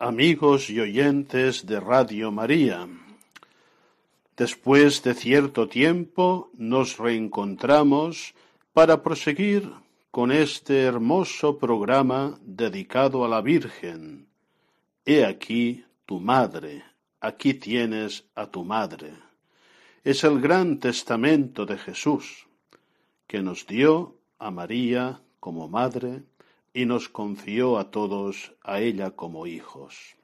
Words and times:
amigos 0.00 0.70
y 0.70 0.80
oyentes 0.80 1.66
de 1.66 1.78
Radio 1.78 2.32
María, 2.32 2.88
después 4.34 5.02
de 5.02 5.12
cierto 5.12 5.68
tiempo 5.68 6.50
nos 6.54 6.96
reencontramos 6.96 8.32
para 8.72 9.02
proseguir 9.02 9.70
con 10.10 10.32
este 10.32 10.84
hermoso 10.84 11.58
programa 11.58 12.38
dedicado 12.40 13.26
a 13.26 13.28
la 13.28 13.42
Virgen. 13.42 14.26
He 15.04 15.22
aquí 15.22 15.84
tu 16.06 16.18
madre, 16.18 16.82
aquí 17.20 17.52
tienes 17.52 18.24
a 18.34 18.46
tu 18.46 18.64
madre. 18.64 19.12
Es 20.02 20.24
el 20.24 20.40
gran 20.40 20.78
testamento 20.78 21.66
de 21.66 21.76
Jesús, 21.76 22.46
que 23.26 23.42
nos 23.42 23.66
dio 23.66 24.16
a 24.38 24.50
María 24.50 25.20
como 25.40 25.68
madre 25.68 26.22
y 26.72 26.86
nos 26.86 27.08
confió 27.08 27.78
a 27.78 27.90
todos 27.90 28.52
a 28.62 28.80
ella 28.80 29.10
como 29.10 29.46
hijos. 29.46 30.16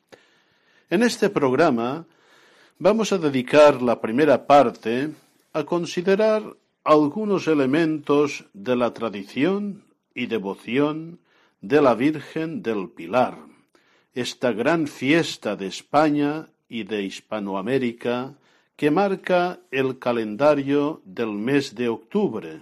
En 0.91 1.03
este 1.03 1.31
programa 1.31 2.07
vamos 2.79 3.13
a 3.13 3.19
dedicar 3.19 3.83
la 3.83 4.01
primera 4.01 4.47
parte 4.47 5.11
a 5.53 5.65
considerar 5.65 6.57
algunos 6.85 7.49
elementos 7.49 8.45
de 8.53 8.77
la 8.77 8.95
tradición 8.95 9.85
y 10.15 10.27
devoción 10.27 11.19
de 11.61 11.83
la 11.83 11.95
Virgen 11.95 12.63
del 12.63 12.91
Pilar, 12.91 13.39
esta 14.15 14.53
gran 14.53 14.87
fiesta 14.87 15.57
de 15.57 15.67
España 15.67 16.49
y 16.69 16.85
de 16.85 17.03
Hispanoamérica 17.03 18.35
que 18.77 18.91
marca 18.91 19.59
el 19.71 19.99
calendario 19.99 21.01
del 21.05 21.33
mes 21.33 21.75
de 21.75 21.89
octubre, 21.89 22.61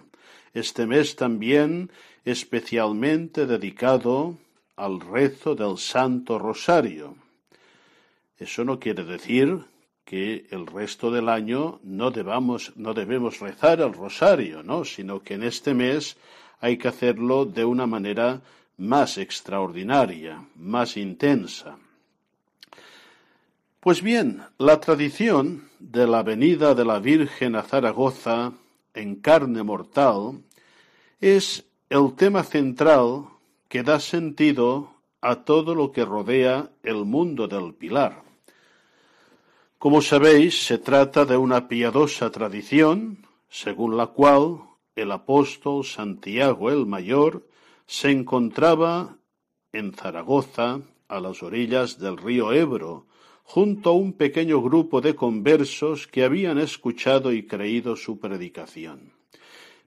este 0.55 0.87
mes 0.87 1.17
también 1.17 1.91
especialmente 2.25 3.47
dedicado 3.47 4.37
al 4.77 5.01
rezo 5.01 5.55
del 5.55 5.79
Santo 5.79 6.39
Rosario. 6.39 7.17
Eso 8.39 8.65
no 8.65 8.81
quiere 8.81 9.05
decir 9.05 9.65
que 10.05 10.47
el 10.51 10.67
resto 10.67 11.11
del 11.11 11.29
año 11.29 11.81
no 11.83 12.11
debamos, 12.11 12.73
no 12.77 12.93
debemos 12.95 13.41
rezar 13.41 13.81
el 13.81 13.93
rosario, 13.93 14.63
¿no? 14.63 14.85
sino 14.85 15.23
que 15.23 15.35
en 15.35 15.45
este 15.45 15.75
mes 15.75 16.17
hay 16.61 16.77
que 16.77 16.89
hacerlo 16.89 17.45
de 17.45 17.65
una 17.65 17.87
manera 17.87 18.43
más 18.77 19.19
extraordinaria, 19.19 20.45
más 20.57 20.97
intensa. 20.97 21.79
Pues 23.81 24.03
bien, 24.03 24.43
la 24.59 24.81
tradición 24.81 25.69
de 25.79 26.07
la 26.07 26.23
venida 26.23 26.75
de 26.75 26.85
la 26.85 26.99
Virgen 26.99 27.55
a 27.55 27.63
Zaragoza 27.63 28.53
en 28.95 29.17
carne 29.17 29.63
mortal 29.63 30.41
es 31.21 31.65
el 31.91 32.15
tema 32.15 32.43
central 32.43 33.27
que 33.69 33.83
da 33.83 34.01
sentido 34.01 34.91
a 35.21 35.45
todo 35.45 35.75
lo 35.75 35.93
que 35.93 36.05
rodea 36.05 36.71
el 36.83 37.05
mundo 37.05 37.49
del 37.49 37.75
Pilar. 37.75 38.23
Como 39.79 40.01
sabéis, 40.01 40.65
se 40.65 40.79
trata 40.79 41.25
de 41.25 41.37
una 41.37 41.69
piadosa 41.69 42.31
tradición 42.31 43.27
según 43.49 43.97
la 43.97 44.09
cual 44.09 44.61
el 44.97 45.13
apóstol 45.13 45.85
Santiago 45.85 46.71
el 46.71 46.87
Mayor 46.87 47.47
se 47.87 48.11
encontraba 48.11 49.19
en 49.73 49.93
Zaragoza, 49.93 50.81
a 51.09 51.21
las 51.21 51.43
orillas 51.43 51.99
del 51.99 52.17
río 52.17 52.53
Ebro, 52.53 53.07
junto 53.43 53.91
a 53.91 53.93
un 53.93 54.15
pequeño 54.15 54.63
grupo 54.63 55.01
de 55.01 55.15
conversos 55.15 56.07
que 56.07 56.25
habían 56.25 56.59
escuchado 56.59 57.33
y 57.33 57.47
creído 57.47 57.95
su 57.95 58.19
predicación. 58.19 59.13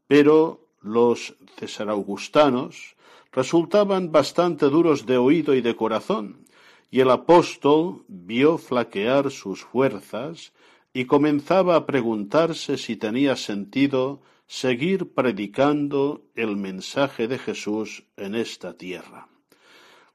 Pero 0.08 0.67
los 0.82 1.36
cesaraugustanos 1.58 2.96
resultaban 3.32 4.12
bastante 4.12 4.68
duros 4.68 5.06
de 5.06 5.18
oído 5.18 5.54
y 5.56 5.62
de 5.62 5.76
corazón, 5.76 6.46
y 6.90 7.02
el 7.02 7.10
apóstol 7.12 8.04
vio 8.08 8.58
flaquear 8.58 9.32
sus 9.32 9.64
fuerzas 9.64 10.54
y 10.94 11.06
comenzaba 11.06 11.76
a 11.76 11.86
preguntarse 11.86 12.78
si 12.78 12.96
tenía 12.96 13.36
sentido 13.36 14.22
seguir 14.48 15.14
predicando 15.14 16.24
el 16.36 16.56
mensaje 16.56 17.28
de 17.28 17.38
Jesús 17.38 18.06
en 18.16 18.34
esta 18.36 18.74
tierra. 18.74 19.28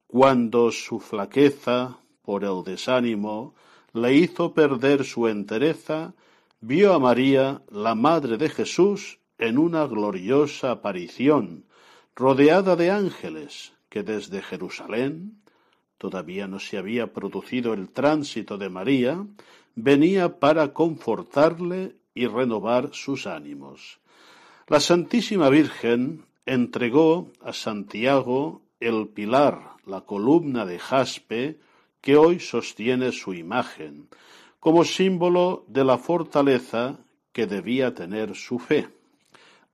Cuando 0.06 0.72
su 0.72 1.00
flaqueza 1.00 1.98
por 2.22 2.44
el 2.44 2.64
desánimo 2.64 3.54
le 3.92 4.14
hizo 4.14 4.54
perder 4.54 5.04
su 5.04 5.28
entereza, 5.28 6.14
vio 6.60 6.94
a 6.94 6.98
María, 6.98 7.62
la 7.70 7.94
Madre 7.94 8.38
de 8.38 8.48
Jesús, 8.48 9.18
en 9.38 9.58
una 9.58 9.86
gloriosa 9.86 10.70
aparición, 10.70 11.64
rodeada 12.14 12.76
de 12.76 12.90
ángeles, 12.90 13.72
que 13.88 14.02
desde 14.02 14.42
Jerusalén, 14.42 15.42
todavía 15.98 16.46
no 16.46 16.58
se 16.58 16.78
había 16.78 17.12
producido 17.12 17.74
el 17.74 17.90
tránsito 17.90 18.58
de 18.58 18.68
María, 18.68 19.24
venía 19.74 20.38
para 20.38 20.72
confortarle 20.72 21.96
y 22.14 22.26
renovar 22.26 22.90
sus 22.92 23.26
ánimos. 23.26 24.00
La 24.68 24.80
Santísima 24.80 25.48
Virgen 25.48 26.24
entregó 26.46 27.30
a 27.40 27.52
Santiago 27.52 28.62
el 28.80 29.08
pilar, 29.08 29.76
la 29.86 30.02
columna 30.02 30.66
de 30.66 30.78
jaspe, 30.78 31.58
que 32.00 32.16
hoy 32.16 32.40
sostiene 32.40 33.12
su 33.12 33.32
imagen, 33.32 34.08
como 34.60 34.84
símbolo 34.84 35.64
de 35.68 35.84
la 35.84 35.98
fortaleza 35.98 36.98
que 37.32 37.46
debía 37.46 37.94
tener 37.94 38.34
su 38.34 38.58
fe. 38.58 38.88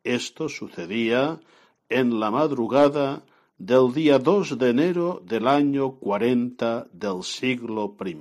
Esto 0.04 0.48
sucedía 0.48 1.40
en 1.88 2.20
la 2.20 2.30
madrugada 2.30 3.24
del 3.58 3.92
día 3.92 4.18
2 4.18 4.58
de 4.58 4.70
enero 4.70 5.22
del 5.24 5.48
año 5.48 5.92
40 5.92 6.86
del 6.92 7.22
siglo 7.24 7.96
I. 8.04 8.16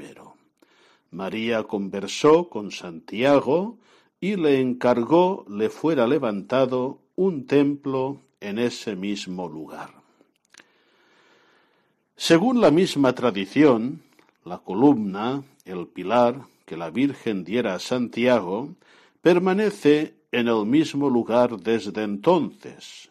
María 1.12 1.64
conversó 1.64 2.50
con 2.50 2.72
Santiago 2.72 3.78
y 4.20 4.36
le 4.36 4.60
encargó 4.60 5.46
le 5.48 5.70
fuera 5.70 6.08
levantado 6.08 7.00
un 7.16 7.46
templo 7.46 8.22
en 8.40 8.60
ese 8.60 8.96
mismo 8.96 9.48
lugar. 9.48 9.92
Según 12.16 12.62
la 12.62 12.72
misma 12.72 13.14
tradición, 13.14 14.02
la 14.44 14.58
columna, 14.58 15.44
el 15.66 15.88
pilar 15.88 16.42
que 16.66 16.76
la 16.76 16.90
Virgen 16.90 17.44
diera 17.44 17.76
a 17.76 17.80
Santiago, 17.80 18.70
permanece 19.22 20.17
en 20.38 20.48
el 20.48 20.68
mismo 20.68 21.10
lugar 21.10 21.58
desde 21.58 22.04
entonces. 22.04 23.10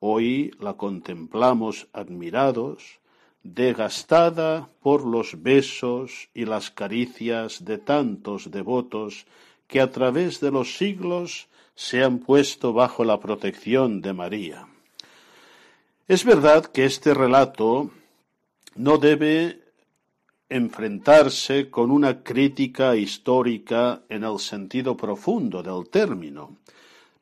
Hoy 0.00 0.50
la 0.58 0.78
contemplamos 0.78 1.88
admirados, 1.92 3.00
desgastada 3.42 4.70
por 4.80 5.04
los 5.04 5.42
besos 5.42 6.30
y 6.32 6.46
las 6.46 6.70
caricias 6.70 7.66
de 7.66 7.76
tantos 7.76 8.50
devotos 8.50 9.26
que 9.66 9.82
a 9.82 9.90
través 9.90 10.40
de 10.40 10.50
los 10.50 10.78
siglos 10.78 11.48
se 11.74 12.02
han 12.02 12.18
puesto 12.18 12.72
bajo 12.72 13.04
la 13.04 13.20
protección 13.20 14.00
de 14.00 14.14
María. 14.14 14.66
Es 16.08 16.24
verdad 16.24 16.64
que 16.64 16.86
este 16.86 17.12
relato 17.12 17.90
no 18.74 18.96
debe 18.96 19.60
enfrentarse 20.52 21.70
con 21.70 21.90
una 21.90 22.22
crítica 22.22 22.94
histórica 22.94 24.02
en 24.10 24.22
el 24.22 24.38
sentido 24.38 24.98
profundo 24.98 25.62
del 25.62 25.88
término, 25.88 26.58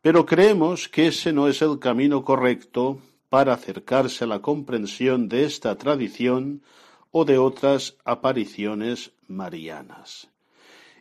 pero 0.03 0.27
creemos 0.27 0.89
que 0.89 1.07
ese 1.07 1.33
no 1.33 1.47
es 1.47 1.63
el 1.63 1.79
camino 1.79 2.25
correcto 2.25 2.99
para 3.29 3.53
acercarse 3.53 4.25
a 4.25 4.27
la 4.27 4.43
comprensión 4.43 5.29
de 5.29 5.45
esta 5.45 5.77
tradición 5.77 6.63
o 7.13 7.25
de 7.25 7.39
otras 7.39 7.97
apariciones 8.05 9.13
marianas. 9.29 10.29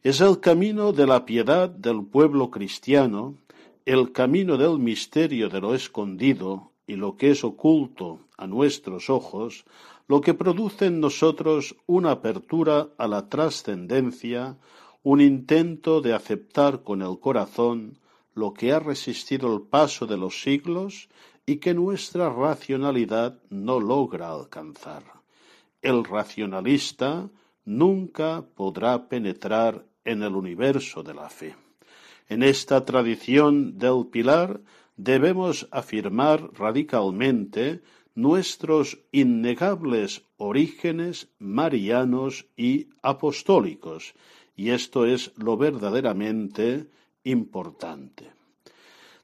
Es 0.04 0.22
el 0.22 0.40
camino 0.40 0.94
de 0.94 1.08
la 1.08 1.26
piedad 1.26 1.68
del 1.68 2.06
pueblo 2.06 2.52
cristiano, 2.52 3.38
el 3.86 4.12
camino 4.12 4.56
del 4.56 4.78
misterio 4.78 5.50
de 5.50 5.62
lo 5.62 5.74
escondido 5.74 6.72
y 6.86 6.96
lo 6.96 7.18
que 7.18 7.32
es 7.32 7.44
oculto 7.44 8.20
a 8.38 8.46
nuestros 8.46 9.10
ojos, 9.10 9.66
lo 10.10 10.22
que 10.22 10.34
produce 10.34 10.88
en 10.88 11.00
nosotros 11.00 11.78
una 11.86 12.12
apertura 12.12 12.90
a 12.98 13.08
la 13.08 13.30
trascendencia, 13.30 14.58
un 15.04 15.22
intento 15.22 16.02
de 16.02 16.14
aceptar 16.14 16.82
con 16.82 17.04
el 17.04 17.20
corazón 17.20 18.00
lo 18.34 18.52
que 18.56 18.74
ha 18.74 18.80
resistido 18.80 19.54
el 19.54 19.62
paso 19.62 20.08
de 20.08 20.18
los 20.18 20.42
siglos 20.42 21.10
y 21.46 21.58
que 21.58 21.76
nuestra 21.76 22.34
racionalidad 22.34 23.40
no 23.52 23.80
logra 23.80 24.32
alcanzar. 24.32 25.04
El 25.84 26.04
racionalista 26.04 27.30
nunca 27.64 28.44
podrá 28.56 29.10
penetrar 29.10 29.86
en 30.06 30.24
el 30.24 30.36
universo 30.36 31.04
de 31.04 31.14
la 31.14 31.30
fe. 31.30 31.56
En 32.28 32.42
esta 32.42 32.84
tradición 32.84 33.78
del 33.78 34.08
pilar 34.12 34.60
debemos 34.98 35.68
afirmar 35.70 36.52
radicalmente 36.54 37.82
nuestros 38.22 39.00
innegables 39.12 40.24
orígenes 40.38 41.28
marianos 41.40 42.46
y 42.58 42.88
apostólicos, 43.02 44.14
y 44.56 44.72
esto 44.72 45.06
es 45.06 45.32
lo 45.38 45.58
verdaderamente 45.58 46.88
importante. 47.24 48.32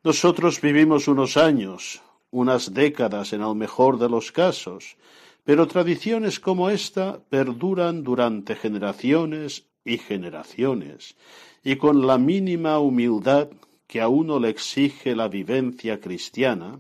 Nosotros 0.04 0.62
vivimos 0.62 1.08
unos 1.08 1.36
años, 1.36 2.02
unas 2.32 2.74
décadas 2.74 3.34
en 3.34 3.42
el 3.42 3.56
mejor 3.56 3.98
de 3.98 4.10
los 4.10 4.32
casos, 4.32 4.98
pero 5.44 5.68
tradiciones 5.68 6.40
como 6.40 6.70
esta 6.70 7.20
perduran 7.30 8.04
durante 8.04 8.56
generaciones 8.56 9.66
y 9.84 9.98
generaciones, 9.98 11.16
y 11.64 11.76
con 11.76 12.08
la 12.08 12.18
mínima 12.18 12.80
humildad 12.80 13.50
que 13.88 14.02
a 14.02 14.08
uno 14.08 14.40
le 14.40 14.50
exige 14.50 15.16
la 15.16 15.28
vivencia 15.28 16.00
cristiana, 16.00 16.80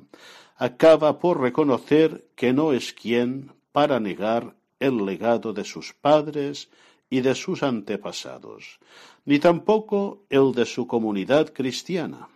acaba 0.55 1.19
por 1.19 1.41
reconocer 1.41 2.25
que 2.35 2.53
no 2.53 2.71
es 2.71 2.93
quien 2.93 3.51
para 3.71 3.99
negar 3.99 4.55
el 4.79 5.05
legado 5.05 5.53
de 5.53 5.65
sus 5.65 5.93
padres 5.93 6.69
y 7.09 7.21
de 7.21 7.35
sus 7.35 7.63
antepasados, 7.63 8.79
ni 9.25 9.39
tampoco 9.39 10.23
el 10.29 10.53
de 10.53 10.65
su 10.65 10.87
comunidad 10.87 11.53
cristiana. 11.53 12.29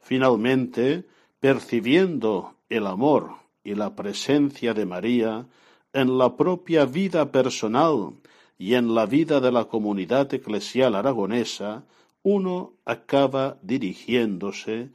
Finalmente, 0.00 1.04
percibiendo 1.40 2.54
el 2.68 2.86
amor 2.86 3.34
y 3.64 3.74
la 3.74 3.94
presencia 3.94 4.72
de 4.74 4.86
María 4.86 5.46
en 5.92 6.18
la 6.18 6.36
propia 6.36 6.84
vida 6.84 7.30
personal 7.32 8.14
y 8.56 8.74
en 8.74 8.94
la 8.94 9.06
vida 9.06 9.40
de 9.40 9.52
la 9.52 9.64
comunidad 9.66 10.32
eclesial 10.32 10.94
aragonesa, 10.94 11.84
uno 12.22 12.74
acaba 12.84 13.58
dirigiéndose 13.62 14.90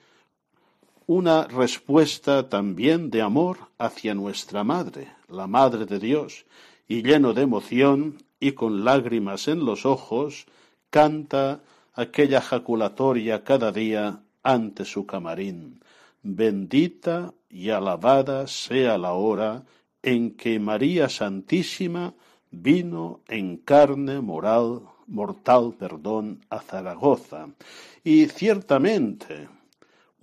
una 1.14 1.44
respuesta 1.44 2.50
también 2.50 3.12
de 3.12 3.22
amor 3.22 3.70
hacia 3.78 4.16
nuestra 4.16 4.64
Madre, 4.64 5.12
la 5.30 5.46
Madre 5.46 5.86
de 5.86 6.00
Dios, 6.00 6.48
y 6.88 7.04
lleno 7.04 7.36
de 7.36 7.44
emoción 7.44 8.18
y 8.40 8.54
con 8.54 8.84
lágrimas 8.84 9.48
en 9.48 9.64
los 9.64 9.86
ojos, 9.86 10.48
canta 10.90 11.62
aquella 11.94 12.42
jaculatoria 12.42 13.44
cada 13.44 13.72
día 13.72 14.22
ante 14.42 14.86
su 14.86 15.06
camarín. 15.06 15.82
Bendita 16.24 17.36
y 17.48 17.70
alabada 17.70 18.48
sea 18.48 18.98
la 18.98 19.14
hora 19.14 19.66
en 20.02 20.32
que 20.32 20.60
María 20.60 21.10
Santísima 21.10 22.16
vino 22.50 23.20
en 23.28 23.58
carne 23.58 24.20
moral, 24.20 24.82
mortal, 25.06 25.76
perdón, 25.78 26.44
a 26.50 26.60
Zaragoza. 26.60 27.50
Y 28.04 28.26
ciertamente, 28.26 29.48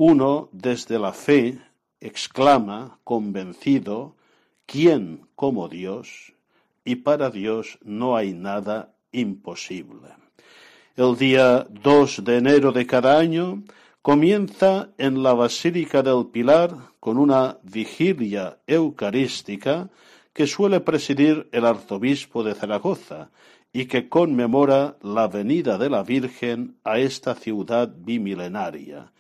uno 0.03 0.49
desde 0.53 0.99
la 0.99 1.13
fe 1.13 1.59
exclama, 2.01 2.99
convencido, 3.05 4.17
¿quién 4.65 5.27
como 5.35 5.69
Dios? 5.69 6.33
Y 6.87 6.97
para 6.97 7.29
Dios 7.29 7.79
no 7.83 8.17
hay 8.17 8.33
nada 8.33 8.95
imposible. 9.13 10.09
El 10.97 11.19
día 11.19 11.67
2 11.69 12.25
de 12.25 12.39
enero 12.39 12.73
de 12.73 12.87
cada 12.87 13.19
año 13.19 13.63
comienza 14.01 14.89
en 14.97 15.23
la 15.23 15.35
Basílica 15.35 16.03
del 16.03 16.29
Pilar 16.33 16.75
con 16.99 17.19
una 17.19 17.59
vigilia 17.63 18.57
eucarística 18.67 19.91
que 20.33 20.47
suele 20.47 20.81
presidir 20.81 21.51
el 21.53 21.67
arzobispo 21.67 22.43
de 22.43 22.55
Zaragoza 22.55 23.29
y 23.71 23.85
que 23.85 24.09
conmemora 24.09 24.97
la 25.03 25.29
venida 25.29 25.77
de 25.77 25.91
la 25.91 26.03
Virgen 26.03 26.77
a 26.85 26.99
esta 26.99 27.35
ciudad 27.35 27.93
bimilenaria. 27.95 29.13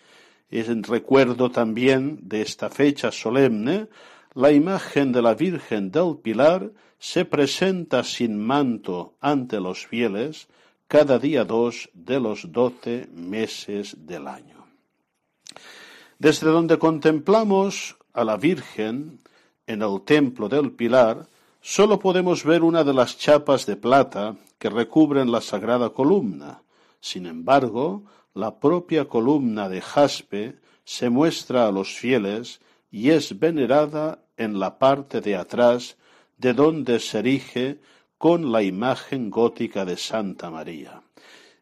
En 0.50 0.82
recuerdo 0.82 1.50
también 1.50 2.19
de 2.23 2.43
esta 2.43 2.70
fecha 2.70 3.12
solemne, 3.12 3.88
la 4.35 4.50
imagen 4.50 5.12
de 5.12 5.23
la 5.23 5.35
Virgen 5.35 5.91
del 5.91 6.19
Pilar 6.23 6.70
se 6.99 7.25
presenta 7.25 8.05
sin 8.05 8.38
manto 8.38 9.14
ante 9.20 9.61
los 9.61 9.87
fieles 9.87 10.49
cada 10.88 11.19
día 11.19 11.44
dos 11.44 11.88
de 11.94 12.19
los 12.19 12.50
doce 12.50 13.08
meses 13.14 13.97
del 14.06 14.26
año. 14.26 14.67
Desde 16.19 16.49
donde 16.49 16.79
contemplamos 16.79 17.96
a 18.12 18.25
la 18.25 18.37
Virgen 18.37 19.20
en 19.67 19.82
el 19.82 20.03
templo 20.03 20.49
del 20.49 20.73
Pilar, 20.73 21.26
sólo 21.61 21.99
podemos 21.99 22.44
ver 22.44 22.62
una 22.62 22.82
de 22.82 22.93
las 22.93 23.17
chapas 23.17 23.67
de 23.67 23.76
plata 23.76 24.35
que 24.58 24.69
recubren 24.69 25.31
la 25.31 25.41
sagrada 25.41 25.91
columna. 25.91 26.62
Sin 27.00 27.26
embargo, 27.26 28.03
la 28.35 28.61
propia 28.61 29.06
columna 29.06 29.69
de 29.69 29.81
jaspe 29.81 30.61
se 30.85 31.11
muestra 31.11 31.67
a 31.67 31.73
los 31.73 31.94
fieles 31.94 32.61
y 32.91 33.11
es 33.11 33.38
venerada 33.38 34.25
en 34.37 34.59
la 34.59 34.79
parte 34.79 35.21
de 35.21 35.37
atrás 35.37 35.97
de 36.38 36.55
donde 36.55 36.99
se 37.00 37.19
erige 37.19 37.81
con 38.19 38.53
la 38.53 38.62
imagen 38.62 39.31
gótica 39.31 39.84
de 39.84 39.96
Santa 39.96 40.51
María. 40.51 41.03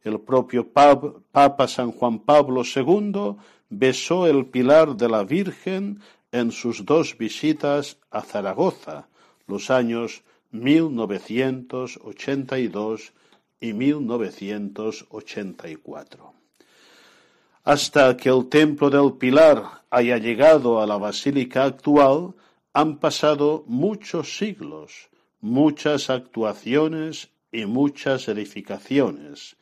El 0.03 0.21
propio 0.21 0.73
Papa 0.73 1.69
San 1.69 1.93
Juan 1.93 2.21
Pablo 2.21 2.63
II 2.65 3.37
besó 3.69 4.27
el 4.27 4.47
pilar 4.47 4.97
de 4.97 5.09
la 5.09 5.25
Virgen 5.25 6.01
en 6.33 6.51
sus 6.53 6.85
dos 6.85 7.17
visitas 7.19 7.99
a 8.11 8.21
Zaragoza, 8.23 9.09
los 9.47 9.71
años 9.71 10.23
1982 10.51 13.13
y 13.61 13.73
1984. 13.73 16.38
Hasta 17.69 18.17
que 18.17 18.31
el 18.31 18.49
templo 18.49 18.89
del 18.89 19.19
Pilar 19.19 19.83
haya 19.91 20.17
llegado 20.17 20.81
a 20.81 20.87
la 20.87 20.97
basílica 20.97 21.65
actual, 21.65 22.33
han 22.73 22.97
pasado 22.97 23.63
muchos 23.67 24.39
siglos, 24.39 25.11
muchas 25.43 26.09
actuaciones 26.09 27.29
y 27.53 27.67
muchas 27.67 28.27
edificaciones. 28.29 29.59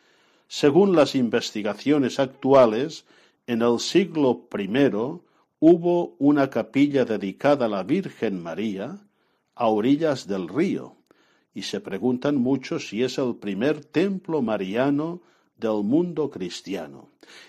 Según 0.46 0.94
las 0.94 1.16
investigaciones 1.16 2.20
actuales, 2.20 3.06
en 3.48 3.62
el 3.62 3.80
siglo 3.80 4.46
I 4.56 4.68
hubo 5.58 6.14
una 6.20 6.48
capilla 6.48 7.04
dedicada 7.04 7.66
a 7.66 7.68
la 7.68 7.82
Virgen 7.82 8.40
María 8.40 9.00
a 9.56 9.66
orillas 9.66 10.28
del 10.28 10.46
río, 10.46 10.94
y 11.54 11.62
se 11.62 11.80
preguntan 11.80 12.36
mucho 12.36 12.78
si 12.78 13.02
es 13.02 13.18
el 13.18 13.34
primer 13.34 13.84
templo 13.84 14.42
mariano 14.42 15.22
del 15.56 15.82
mundo 15.82 16.30
cristiano, 16.30 17.08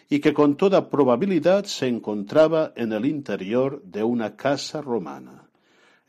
y 0.09 0.19
que 0.19 0.33
con 0.33 0.55
toda 0.55 0.89
probabilidad 0.89 1.65
se 1.65 1.87
encontraba 1.87 2.73
en 2.75 2.93
el 2.93 3.05
interior 3.05 3.81
de 3.83 4.03
una 4.03 4.35
casa 4.35 4.81
romana. 4.81 5.43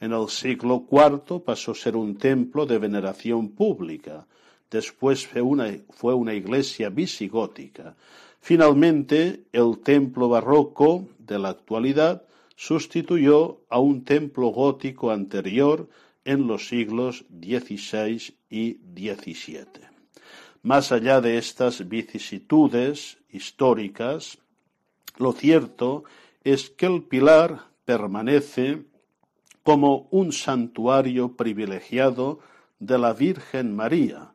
En 0.01 0.13
el 0.13 0.29
siglo 0.29 0.87
IV 0.91 1.43
pasó 1.45 1.73
a 1.73 1.75
ser 1.75 1.97
un 1.97 2.17
templo 2.17 2.67
de 2.67 2.79
veneración 2.79 3.49
pública, 3.51 4.27
después 4.71 5.27
fue 5.27 5.43
una, 5.43 5.77
fue 5.91 6.15
una 6.15 6.35
iglesia 6.35 6.89
visigótica, 6.89 7.97
Finalmente, 8.41 9.45
el 9.53 9.81
templo 9.81 10.29
barroco 10.29 11.07
de 11.19 11.39
la 11.39 11.51
actualidad 11.51 12.23
sustituyó 12.57 13.61
a 13.69 13.79
un 13.79 14.05
templo 14.05 14.49
gótico 14.49 15.11
anterior 15.11 15.89
en 16.25 16.47
los 16.47 16.69
siglos 16.69 17.25
XVI 17.31 18.35
y 18.51 18.79
XVII. 18.95 19.88
Más 20.63 20.93
allá 20.93 21.21
de 21.21 21.39
estas 21.39 21.89
vicisitudes 21.89 23.19
históricas, 23.31 24.39
lo 25.17 25.33
cierto 25.33 26.05
es 26.43 26.71
que 26.71 26.87
el 26.87 27.03
pilar 27.03 27.67
permanece 27.85 28.85
como 29.63 30.09
un 30.11 30.33
santuario 30.33 31.37
privilegiado 31.37 32.41
de 32.79 32.99
la 32.99 33.13
Virgen 33.13 33.77
María, 33.77 34.33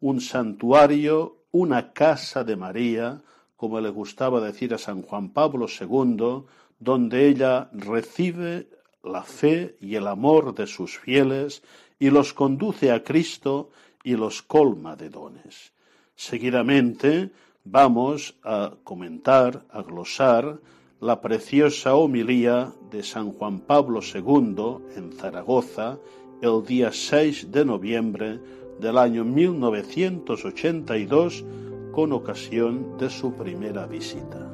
un 0.00 0.20
santuario, 0.20 1.38
una 1.50 1.92
casa 1.92 2.44
de 2.44 2.56
María, 2.56 3.22
como 3.56 3.80
le 3.80 3.88
gustaba 3.88 4.40
decir 4.40 4.74
a 4.74 4.78
San 4.78 5.02
Juan 5.02 5.30
Pablo 5.30 5.66
II, 5.68 6.44
donde 6.78 7.28
ella 7.28 7.70
recibe 7.72 8.68
la 9.02 9.22
fe 9.22 9.76
y 9.80 9.94
el 9.94 10.06
amor 10.06 10.54
de 10.54 10.66
sus 10.66 10.98
fieles 10.98 11.62
y 11.98 12.10
los 12.10 12.32
conduce 12.32 12.90
a 12.90 13.02
Cristo 13.02 13.70
y 14.04 14.14
los 14.14 14.42
colma 14.42 14.94
de 14.94 15.10
dones. 15.10 15.72
Seguidamente 16.14 17.32
vamos 17.64 18.36
a 18.44 18.74
comentar, 18.84 19.64
a 19.70 19.82
glosar 19.82 20.60
la 21.00 21.20
preciosa 21.20 21.96
homilía 21.96 22.72
de 22.90 23.02
San 23.02 23.32
Juan 23.32 23.58
Pablo 23.60 23.98
II 24.02 24.76
en 24.96 25.12
Zaragoza 25.12 25.98
el 26.40 26.64
día 26.64 26.92
6 26.92 27.50
de 27.50 27.64
noviembre 27.64 28.38
del 28.78 28.98
año 28.98 29.24
1982 29.24 31.44
con 31.92 32.12
ocasión 32.12 32.96
de 32.98 33.10
su 33.10 33.34
primera 33.34 33.86
visita. 33.86 34.53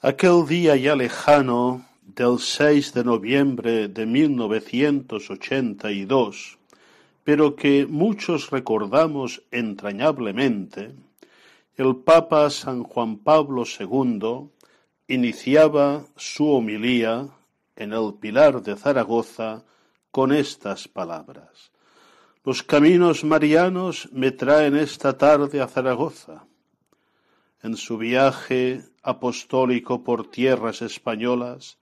Aquel 0.00 0.46
día 0.46 0.76
ya 0.76 0.94
lejano 0.94 1.84
del 2.06 2.38
6 2.38 2.94
de 2.94 3.02
noviembre 3.02 3.88
de 3.88 4.06
1982, 4.06 6.56
pero 7.24 7.56
que 7.56 7.84
muchos 7.84 8.52
recordamos 8.52 9.42
entrañablemente, 9.50 10.94
el 11.74 11.96
Papa 11.96 12.48
San 12.48 12.84
Juan 12.84 13.16
Pablo 13.16 13.64
II 13.64 14.50
iniciaba 15.08 16.04
su 16.14 16.48
homilía 16.48 17.26
en 17.74 17.92
el 17.92 18.14
Pilar 18.20 18.62
de 18.62 18.76
Zaragoza 18.76 19.64
con 20.12 20.32
estas 20.32 20.86
palabras. 20.86 21.72
Los 22.44 22.62
caminos 22.62 23.24
marianos 23.24 24.08
me 24.12 24.30
traen 24.30 24.76
esta 24.76 25.18
tarde 25.18 25.60
a 25.60 25.66
Zaragoza. 25.66 26.44
En 27.60 27.76
su 27.76 27.98
viaje 27.98 28.82
apostólico 29.02 30.04
por 30.04 30.30
tierras 30.30 30.80
españolas, 30.80 31.78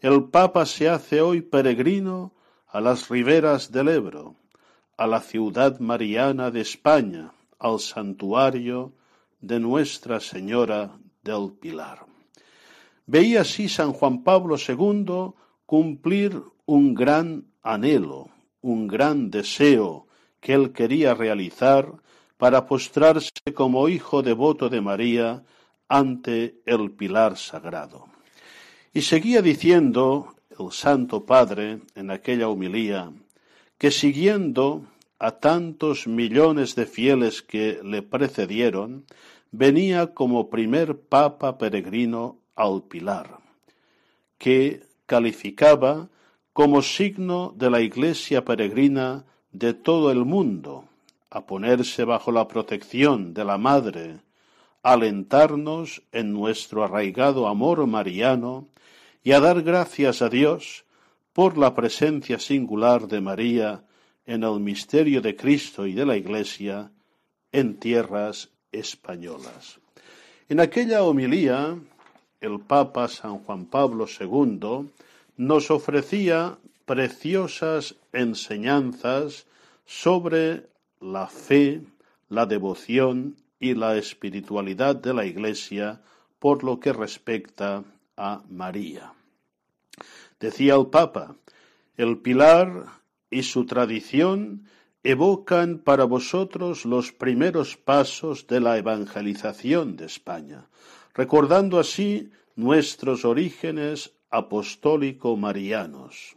el 0.00 0.24
Papa 0.24 0.64
se 0.64 0.88
hace 0.88 1.20
hoy 1.20 1.42
peregrino 1.42 2.32
a 2.66 2.80
las 2.80 3.08
riberas 3.10 3.70
del 3.70 3.88
Ebro, 3.88 4.36
a 4.96 5.06
la 5.06 5.20
ciudad 5.20 5.80
mariana 5.80 6.50
de 6.50 6.62
España, 6.62 7.32
al 7.58 7.78
santuario 7.80 8.94
de 9.40 9.60
Nuestra 9.60 10.20
Señora 10.20 10.98
del 11.22 11.52
Pilar. 11.60 12.06
Veía 13.06 13.42
así 13.42 13.68
San 13.68 13.92
Juan 13.92 14.22
Pablo 14.22 14.56
II 14.56 15.34
cumplir 15.66 16.42
un 16.64 16.94
gran 16.94 17.44
anhelo, 17.62 18.30
un 18.62 18.86
gran 18.86 19.30
deseo 19.30 20.06
que 20.40 20.54
él 20.54 20.72
quería 20.72 21.14
realizar 21.14 21.92
para 22.38 22.66
postrarse 22.66 23.52
como 23.54 23.88
hijo 23.88 24.22
devoto 24.22 24.70
de 24.70 24.80
María 24.80 25.42
ante 25.88 26.60
el 26.64 26.92
pilar 26.92 27.36
sagrado. 27.36 28.06
Y 28.94 29.02
seguía 29.02 29.42
diciendo 29.42 30.34
el 30.58 30.72
Santo 30.72 31.26
Padre 31.26 31.80
en 31.94 32.10
aquella 32.10 32.48
humilía 32.48 33.12
que 33.76 33.90
siguiendo 33.90 34.84
a 35.18 35.32
tantos 35.32 36.06
millones 36.06 36.74
de 36.74 36.86
fieles 36.86 37.42
que 37.42 37.80
le 37.82 38.02
precedieron, 38.02 39.04
venía 39.50 40.14
como 40.14 40.50
primer 40.50 40.98
papa 40.98 41.58
peregrino 41.58 42.38
al 42.54 42.82
Pilar, 42.82 43.38
que 44.36 44.82
calificaba 45.06 46.08
como 46.52 46.82
signo 46.82 47.54
de 47.56 47.70
la 47.70 47.80
Iglesia 47.80 48.44
peregrina 48.44 49.24
de 49.52 49.74
todo 49.74 50.10
el 50.10 50.24
mundo, 50.24 50.87
a 51.30 51.46
ponerse 51.46 52.04
bajo 52.04 52.32
la 52.32 52.48
protección 52.48 53.34
de 53.34 53.44
la 53.44 53.58
Madre, 53.58 54.20
alentarnos 54.82 56.02
en 56.12 56.32
nuestro 56.32 56.84
arraigado 56.84 57.48
amor 57.48 57.86
mariano 57.86 58.68
y 59.22 59.32
a 59.32 59.40
dar 59.40 59.62
gracias 59.62 60.22
a 60.22 60.28
Dios 60.28 60.84
por 61.32 61.58
la 61.58 61.74
presencia 61.74 62.38
singular 62.38 63.08
de 63.08 63.20
María 63.20 63.84
en 64.26 64.42
el 64.42 64.60
misterio 64.60 65.20
de 65.20 65.36
Cristo 65.36 65.86
y 65.86 65.92
de 65.92 66.06
la 66.06 66.16
Iglesia 66.16 66.90
en 67.52 67.78
tierras 67.78 68.50
españolas. 68.72 69.78
En 70.48 70.60
aquella 70.60 71.02
homilía, 71.02 71.78
el 72.40 72.60
Papa 72.60 73.08
San 73.08 73.38
Juan 73.40 73.66
Pablo 73.66 74.06
II 74.06 74.90
nos 75.36 75.70
ofrecía 75.70 76.56
preciosas 76.84 77.96
enseñanzas 78.12 79.46
sobre 79.86 80.66
la 81.00 81.26
fe, 81.26 81.82
la 82.28 82.46
devoción 82.46 83.36
y 83.60 83.74
la 83.74 83.96
espiritualidad 83.96 84.96
de 84.96 85.14
la 85.14 85.24
Iglesia 85.24 86.00
por 86.38 86.64
lo 86.64 86.78
que 86.78 86.92
respecta 86.92 87.84
a 88.16 88.42
María. 88.48 89.12
Decía 90.38 90.74
el 90.74 90.86
Papa, 90.86 91.34
el 91.96 92.18
pilar 92.18 92.86
y 93.30 93.42
su 93.42 93.66
tradición 93.66 94.66
evocan 95.02 95.78
para 95.78 96.04
vosotros 96.04 96.84
los 96.84 97.12
primeros 97.12 97.76
pasos 97.76 98.46
de 98.46 98.60
la 98.60 98.78
evangelización 98.78 99.96
de 99.96 100.06
España, 100.06 100.66
recordando 101.14 101.78
así 101.78 102.30
nuestros 102.56 103.24
orígenes 103.24 104.12
apostólico-marianos. 104.30 106.36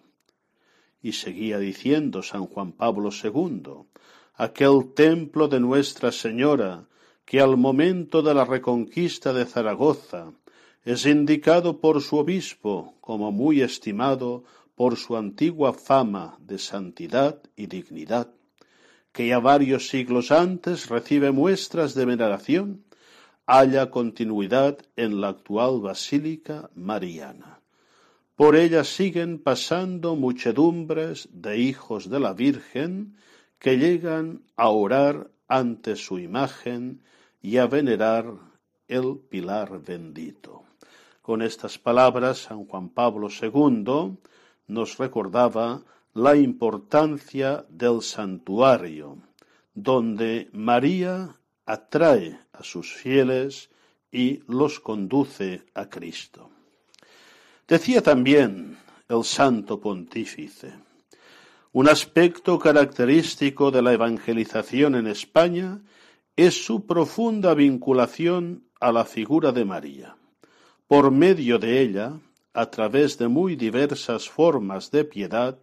Y 1.02 1.14
seguía 1.14 1.58
diciendo 1.58 2.22
San 2.22 2.46
Juan 2.46 2.72
Pablo 2.72 3.10
II, 3.12 3.88
aquel 4.36 4.94
templo 4.94 5.48
de 5.48 5.60
Nuestra 5.60 6.12
Señora, 6.12 6.86
que 7.26 7.40
al 7.40 7.58
momento 7.58 8.22
de 8.22 8.34
la 8.34 8.46
reconquista 8.46 9.34
de 9.34 9.46
Zaragoza 9.46 10.34
es 10.84 11.06
indicado 11.06 11.80
por 11.80 12.02
su 12.02 12.18
obispo 12.18 12.96
como 13.02 13.32
muy 13.32 13.62
estimado 13.62 14.44
por 14.76 14.98
su 14.98 15.16
antigua 15.16 15.74
fama 15.74 16.38
de 16.40 16.58
santidad 16.58 17.40
y 17.56 17.68
dignidad, 17.68 18.34
que 19.12 19.28
ya 19.28 19.40
varios 19.40 19.90
siglos 19.90 20.32
antes 20.32 20.90
recibe 20.90 21.32
muestras 21.32 21.94
de 21.94 22.06
veneración, 22.06 22.84
haya 23.46 23.92
continuidad 23.92 24.80
en 24.96 25.22
la 25.22 25.30
actual 25.30 25.82
Basílica 25.82 26.70
Mariana. 26.74 27.60
Por 28.36 28.56
ella 28.56 28.84
siguen 28.84 29.40
pasando 29.40 30.16
muchedumbres 30.16 31.30
de 31.32 31.60
hijos 31.60 32.10
de 32.10 32.20
la 32.20 32.34
Virgen 32.34 33.16
que 33.62 33.78
llegan 33.78 34.42
a 34.58 34.70
orar 34.70 35.30
ante 35.48 35.96
su 35.96 36.18
imagen 36.18 37.04
y 37.44 37.58
a 37.58 37.68
venerar 37.68 38.34
el 38.88 39.20
pilar 39.30 39.80
bendito. 39.84 40.64
Con 41.22 41.44
estas 41.44 41.78
palabras, 41.78 42.40
San 42.40 42.66
Juan 42.66 42.90
Pablo 42.90 43.28
II 43.30 44.18
nos 44.66 44.98
recordaba 44.98 45.84
la 46.16 46.36
importancia 46.36 47.64
del 47.70 48.02
santuario, 48.02 49.20
donde 49.76 50.50
María 50.54 51.36
atrae 51.68 52.40
a 52.54 52.64
sus 52.64 52.92
fieles 52.92 53.70
y 54.12 54.42
los 54.48 54.80
conduce 54.80 55.66
a 55.76 55.88
Cristo. 55.88 56.50
Decía 57.68 58.02
también 58.02 58.80
el 59.08 59.24
santo 59.24 59.80
pontífice, 59.80 60.74
un 61.74 61.88
aspecto 61.88 62.60
característico 62.60 63.72
de 63.72 63.82
la 63.82 63.94
evangelización 63.94 64.96
en 64.96 65.08
España 65.08 65.82
es 66.36 66.66
su 66.66 66.86
profunda 66.86 67.54
vinculación 67.54 68.66
a 68.82 68.92
la 68.92 69.06
figura 69.06 69.54
de 69.54 69.64
María. 69.64 70.18
Por 70.88 71.12
medio 71.12 71.60
de 71.60 71.82
ella, 71.82 72.20
a 72.54 72.70
través 72.70 73.18
de 73.18 73.30
muy 73.30 73.56
diversas 73.56 74.28
formas 74.28 74.92
de 74.92 75.06
piedad, 75.06 75.60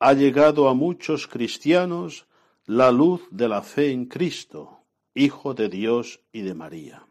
ha 0.00 0.12
llegado 0.12 0.68
a 0.68 0.74
muchos 0.74 1.28
cristianos 1.28 2.26
la 2.66 2.90
luz 2.90 3.22
de 3.30 3.48
la 3.48 3.62
fe 3.62 3.92
en 3.92 4.06
Cristo, 4.06 4.80
Hijo 5.14 5.54
de 5.54 5.68
Dios 5.68 6.20
y 6.32 6.42
de 6.42 6.54
María. 6.54 7.06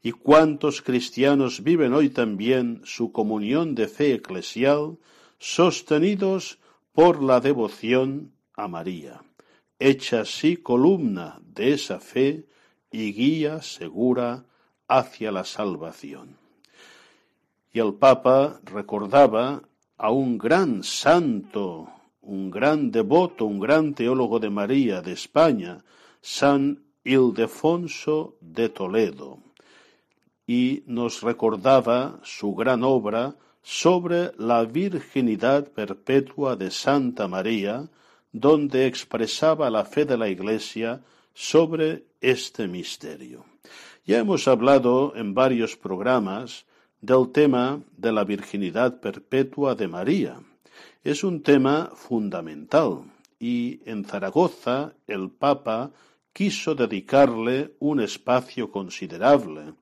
¿Y 0.00 0.12
cuántos 0.12 0.80
cristianos 0.80 1.64
viven 1.64 1.92
hoy 1.92 2.10
también 2.10 2.82
su 2.84 3.10
comunión 3.10 3.74
de 3.74 3.88
fe 3.88 4.14
eclesial 4.14 4.98
sostenidos 5.38 6.58
por 6.98 7.22
la 7.22 7.38
devoción 7.38 8.32
a 8.56 8.66
María, 8.66 9.22
hecha 9.78 10.22
así 10.22 10.56
columna 10.56 11.38
de 11.44 11.74
esa 11.74 12.00
fe 12.00 12.48
y 12.90 13.12
guía 13.12 13.62
segura 13.62 14.44
hacia 14.88 15.30
la 15.30 15.44
salvación? 15.44 16.36
Y 17.72 17.78
el 17.78 17.94
Papa 17.94 18.58
recordaba 18.64 19.62
a 19.96 20.10
un 20.10 20.38
gran 20.38 20.82
santo, 20.82 21.88
un 22.20 22.50
gran 22.50 22.90
devoto, 22.90 23.44
un 23.46 23.60
gran 23.60 23.94
teólogo 23.94 24.40
de 24.40 24.50
María 24.50 25.00
de 25.00 25.12
España, 25.12 25.84
San 26.20 26.82
Ildefonso 27.04 28.34
de 28.40 28.70
Toledo, 28.70 29.38
y 30.48 30.82
nos 30.86 31.22
recordaba 31.22 32.18
su 32.24 32.56
gran 32.56 32.82
obra 32.82 33.36
sobre 33.70 34.32
la 34.38 34.64
virginidad 34.64 35.70
perpetua 35.70 36.56
de 36.56 36.70
Santa 36.70 37.28
María, 37.28 37.86
donde 38.32 38.86
expresaba 38.86 39.68
la 39.68 39.84
fe 39.84 40.06
de 40.06 40.16
la 40.16 40.30
Iglesia 40.30 41.02
sobre 41.34 42.06
este 42.18 42.66
misterio. 42.66 43.44
Ya 44.06 44.20
hemos 44.20 44.48
hablado 44.48 45.12
en 45.14 45.34
varios 45.34 45.76
programas 45.76 46.64
del 47.02 47.30
tema 47.30 47.82
de 47.94 48.10
la 48.10 48.24
virginidad 48.24 49.00
perpetua 49.00 49.74
de 49.74 49.86
María. 49.86 50.40
Es 51.04 51.22
un 51.22 51.42
tema 51.42 51.92
fundamental 51.94 53.02
y 53.38 53.80
en 53.84 54.02
Zaragoza 54.06 54.94
el 55.06 55.28
Papa 55.28 55.90
quiso 56.32 56.74
dedicarle 56.74 57.74
un 57.80 58.00
espacio 58.00 58.72
considerable 58.72 59.74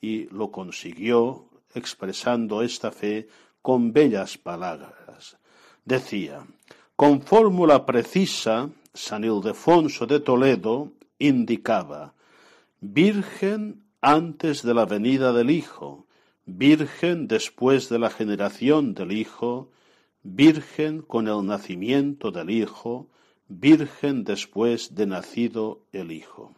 y 0.00 0.30
lo 0.30 0.50
consiguió 0.50 1.50
expresando 1.74 2.62
esta 2.62 2.90
fe 2.90 3.28
con 3.62 3.92
bellas 3.92 4.38
palabras. 4.38 5.36
Decía, 5.84 6.46
con 6.96 7.22
fórmula 7.22 7.86
precisa, 7.86 8.70
San 8.92 9.24
Ildefonso 9.24 10.06
de 10.06 10.20
Toledo 10.20 10.92
indicaba, 11.18 12.14
Virgen 12.80 13.84
antes 14.00 14.62
de 14.62 14.74
la 14.74 14.84
venida 14.84 15.32
del 15.32 15.50
Hijo, 15.50 16.06
Virgen 16.46 17.26
después 17.26 17.88
de 17.88 17.98
la 17.98 18.10
generación 18.10 18.94
del 18.94 19.12
Hijo, 19.12 19.70
Virgen 20.22 21.00
con 21.00 21.26
el 21.26 21.44
nacimiento 21.46 22.30
del 22.30 22.50
Hijo, 22.50 23.08
Virgen 23.48 24.24
después 24.24 24.94
de 24.94 25.06
nacido 25.06 25.80
el 25.92 26.12
Hijo. 26.12 26.54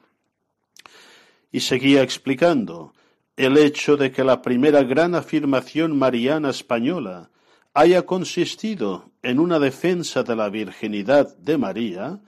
Y 1.53 1.61
seguía 1.61 2.03
explicando 2.03 2.93
el 3.37 3.59
hecho 3.59 3.97
de 3.97 4.11
que 4.11 4.25
la 4.25 4.41
primera 4.41 4.83
gran 4.83 5.15
afirmación 5.15 5.97
mariana 5.99 6.51
española 6.51 7.31
haya 7.75 8.07
consistido 8.07 9.11
en 9.23 9.39
una 9.39 9.59
defensa 9.59 10.23
de 10.23 10.35
la 10.35 10.49
virginidad 10.49 11.37
de 11.37 11.59
María, 11.59 12.21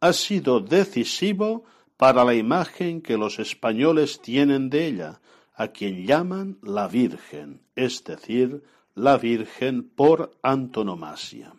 ha 0.00 0.12
sido 0.12 0.60
decisivo 0.60 1.64
para 1.96 2.24
la 2.24 2.34
imagen 2.34 3.00
que 3.00 3.16
los 3.16 3.38
españoles 3.38 4.20
tienen 4.20 4.68
de 4.68 4.86
ella, 4.86 5.20
a 5.54 5.68
quien 5.68 6.06
llaman 6.06 6.58
la 6.62 6.88
Virgen, 6.88 7.60
es 7.76 8.02
decir, 8.04 8.64
la 8.94 9.16
Virgen 9.16 9.88
por 9.88 10.36
antonomasia. 10.42 11.52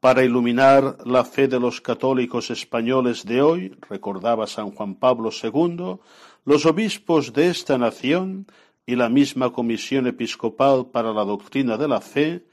Para 0.00 0.22
iluminar 0.22 0.98
la 1.06 1.24
fe 1.24 1.48
de 1.48 1.58
los 1.58 1.80
católicos 1.80 2.50
españoles 2.50 3.24
de 3.24 3.42
hoy, 3.42 3.76
recordaba 3.88 4.46
San 4.46 4.70
Juan 4.70 4.94
Pablo 4.94 5.30
II, 5.30 5.98
los 6.48 6.64
obispos 6.64 7.34
de 7.34 7.48
esta 7.48 7.76
nación 7.76 8.46
y 8.86 8.96
la 8.96 9.10
misma 9.10 9.52
Comisión 9.52 10.06
Episcopal 10.06 10.86
para 10.86 11.12
la 11.12 11.26
Doctrina 11.26 11.76
de 11.76 11.88
la 11.88 12.00
Fe 12.00 12.46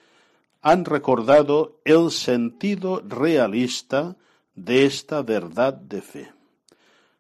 han 0.61 0.83
recordado 0.83 1.79
el 1.85 2.11
sentido 2.11 3.01
realista 3.07 4.17
de 4.53 4.83
esta 4.83 5.21
verdad 5.21 5.75
de 5.75 6.01
fe. 6.01 6.33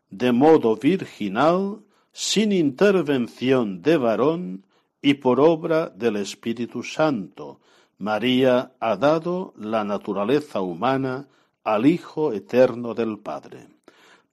De 0.09 0.33
modo 0.33 0.75
virginal, 0.75 1.79
sin 2.11 2.51
intervención 2.51 3.81
de 3.81 3.95
varón 3.95 4.65
y 5.01 5.13
por 5.13 5.39
obra 5.39 5.87
del 5.87 6.17
Espíritu 6.17 6.83
Santo, 6.83 7.61
María 7.99 8.73
ha 8.81 8.97
dado 8.97 9.53
la 9.57 9.85
naturaleza 9.85 10.59
humana 10.59 11.29
al 11.63 11.85
Hijo 11.85 12.33
eterno 12.33 12.93
del 12.93 13.17
Padre. 13.17 13.69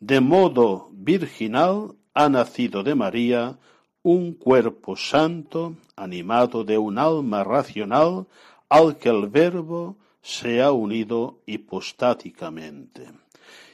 De 0.00 0.18
modo 0.18 0.88
virginal 0.90 1.94
ha 2.14 2.28
nacido 2.28 2.82
de 2.82 2.94
María 2.94 3.58
un 4.02 4.34
cuerpo 4.34 4.96
santo, 4.96 5.76
animado 5.96 6.64
de 6.64 6.76
un 6.76 6.98
alma 6.98 7.44
racional, 7.44 8.26
al 8.68 8.98
que 8.98 9.08
el 9.08 9.28
Verbo 9.28 9.96
se 10.22 10.62
ha 10.62 10.72
unido 10.72 11.38
hipostáticamente. 11.46 13.08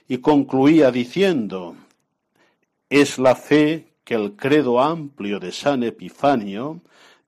Y 0.07 0.19
concluía 0.19 0.91
diciendo, 0.91 1.77
es 2.91 3.19
la 3.19 3.35
fe 3.35 3.89
que 4.05 4.15
el 4.15 4.37
credo 4.37 4.81
amplio 4.81 5.39
de 5.39 5.53
San 5.53 5.83
Epifanio 5.83 6.81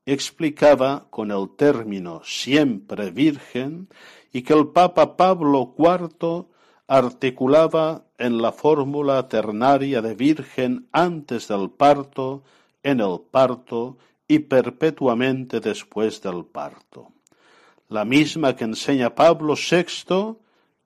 explicaba 0.06 1.06
con 1.10 1.30
el 1.30 1.50
término 1.56 2.22
siempre 2.24 3.10
virgen 3.10 3.88
y 4.32 4.42
que 4.42 4.54
el 4.54 4.68
Papa 4.68 5.16
Pablo 5.16 5.74
IV 5.78 6.46
articulaba 6.90 8.04
en 8.18 8.42
la 8.42 8.50
fórmula 8.50 9.28
ternaria 9.28 10.02
de 10.02 10.16
virgen 10.16 10.88
antes 10.90 11.46
del 11.46 11.70
parto, 11.70 12.42
en 12.82 12.98
el 12.98 13.20
parto 13.30 13.96
y 14.26 14.40
perpetuamente 14.40 15.60
después 15.60 16.20
del 16.20 16.44
parto. 16.46 17.12
La 17.88 18.04
misma 18.04 18.56
que 18.56 18.64
enseña 18.64 19.14
Pablo 19.14 19.54
VI 19.54 20.36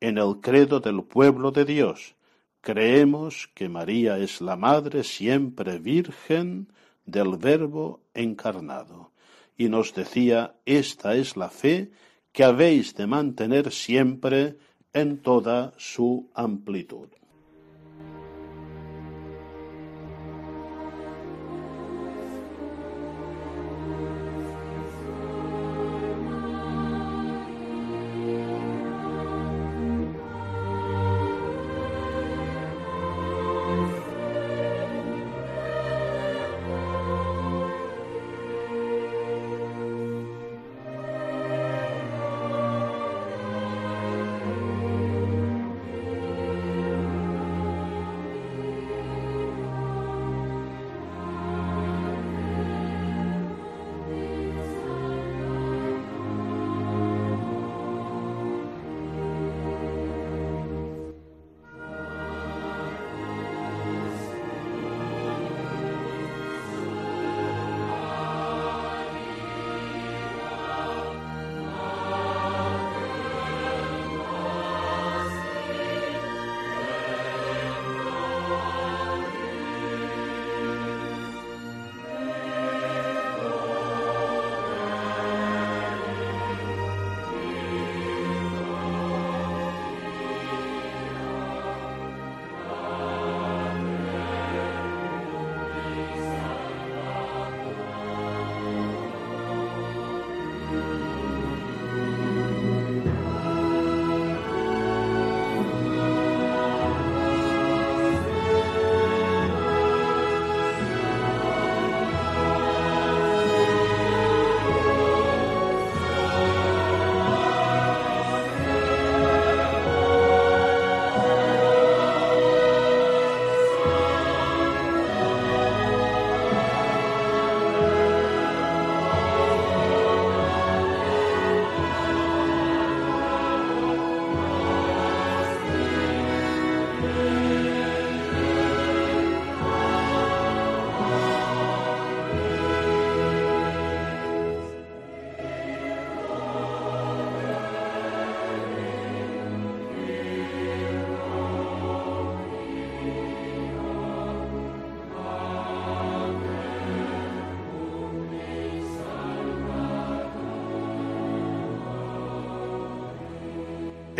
en 0.01 0.19
el 0.19 0.40
credo 0.43 0.79
del 0.79 1.05
pueblo 1.05 1.53
de 1.53 1.64
Dios. 1.64 2.17
Creemos 2.61 3.49
que 3.55 3.71
María 3.71 4.19
es 4.19 4.43
la 4.43 4.57
Madre 4.57 5.05
siempre 5.05 5.79
Virgen 5.79 6.69
del 7.07 7.38
Verbo 7.38 8.03
encarnado. 8.12 9.12
Y 9.57 9.71
nos 9.71 9.95
decía, 9.95 10.55
esta 10.67 11.14
es 11.14 11.38
la 11.38 11.49
fe 11.49 11.93
que 12.31 12.45
habéis 12.45 12.95
de 12.95 13.07
mantener 13.07 13.73
siempre 13.73 14.59
en 14.94 15.18
toda 15.18 15.74
su 15.76 16.30
amplitud. 16.35 17.09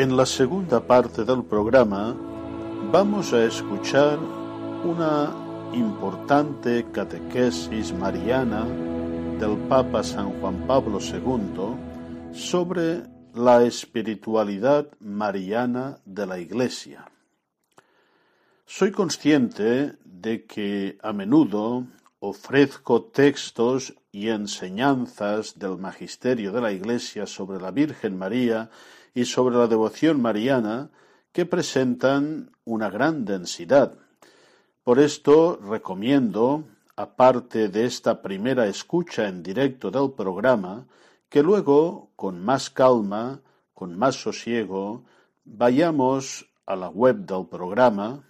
En 0.05 0.19
la 0.19 0.27
segunda 0.27 0.87
parte 0.87 1.25
del 1.25 1.45
programa 1.45 2.15
vamos 2.93 3.33
a 3.33 3.43
escuchar 3.43 4.19
una 4.85 5.33
importante 5.73 6.85
catequesis 6.93 7.91
mariana 7.95 8.67
del 9.41 9.57
Papa 9.67 10.03
San 10.05 10.29
Juan 10.39 10.67
Pablo 10.67 10.99
II 11.01 12.35
sobre 12.35 13.05
la 13.33 13.65
espiritualidad 13.65 14.89
mariana 15.01 15.97
de 16.05 16.27
la 16.27 16.39
Iglesia. 16.39 17.11
Soy 18.67 18.93
consciente 18.93 19.95
de 20.05 20.45
que 20.45 20.99
a 21.03 21.15
menudo 21.15 21.87
ofrezco 22.19 23.05
textos 23.05 23.95
y 24.13 24.29
enseñanzas 24.29 25.59
del 25.59 25.79
magisterio 25.79 26.53
de 26.53 26.61
la 26.61 26.73
Iglesia 26.73 27.27
sobre 27.27 27.59
la 27.59 27.71
Virgen 27.71 28.19
María 28.19 28.69
y 29.15 29.25
sobre 29.25 29.57
la 29.57 29.69
devoción 29.69 30.21
mariana 30.21 30.91
que 31.33 31.47
presentan 31.47 32.51
una 32.65 32.91
gran 32.91 33.25
densidad. 33.25 33.97
Por 34.83 34.99
esto 34.99 35.57
recomiendo, 35.57 36.65
aparte 36.97 37.69
de 37.69 37.87
esta 37.87 38.21
primera 38.23 38.67
escucha 38.67 39.29
en 39.29 39.43
directo 39.43 39.91
del 39.91 40.13
programa, 40.13 40.87
que 41.29 41.43
luego, 41.43 42.11
con 42.17 42.45
más 42.45 42.71
calma, 42.71 43.41
con 43.73 43.97
más 43.97 44.17
sosiego, 44.17 45.05
vayamos 45.45 46.47
a 46.67 46.77
la 46.77 46.89
web 46.89 47.17
del 47.27 47.47
programa, 47.47 48.29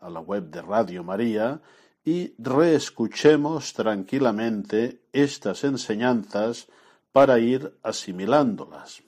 a 0.00 0.10
la 0.10 0.20
web 0.20 0.50
de 0.50 0.62
Radio 0.62 1.04
María, 1.04 1.60
y 2.04 2.34
reescuchemos 2.38 3.72
tranquilamente 3.72 5.02
estas 5.12 5.64
enseñanzas 5.64 6.66
para 7.12 7.38
ir 7.38 7.78
asimilándolas. 7.82 9.02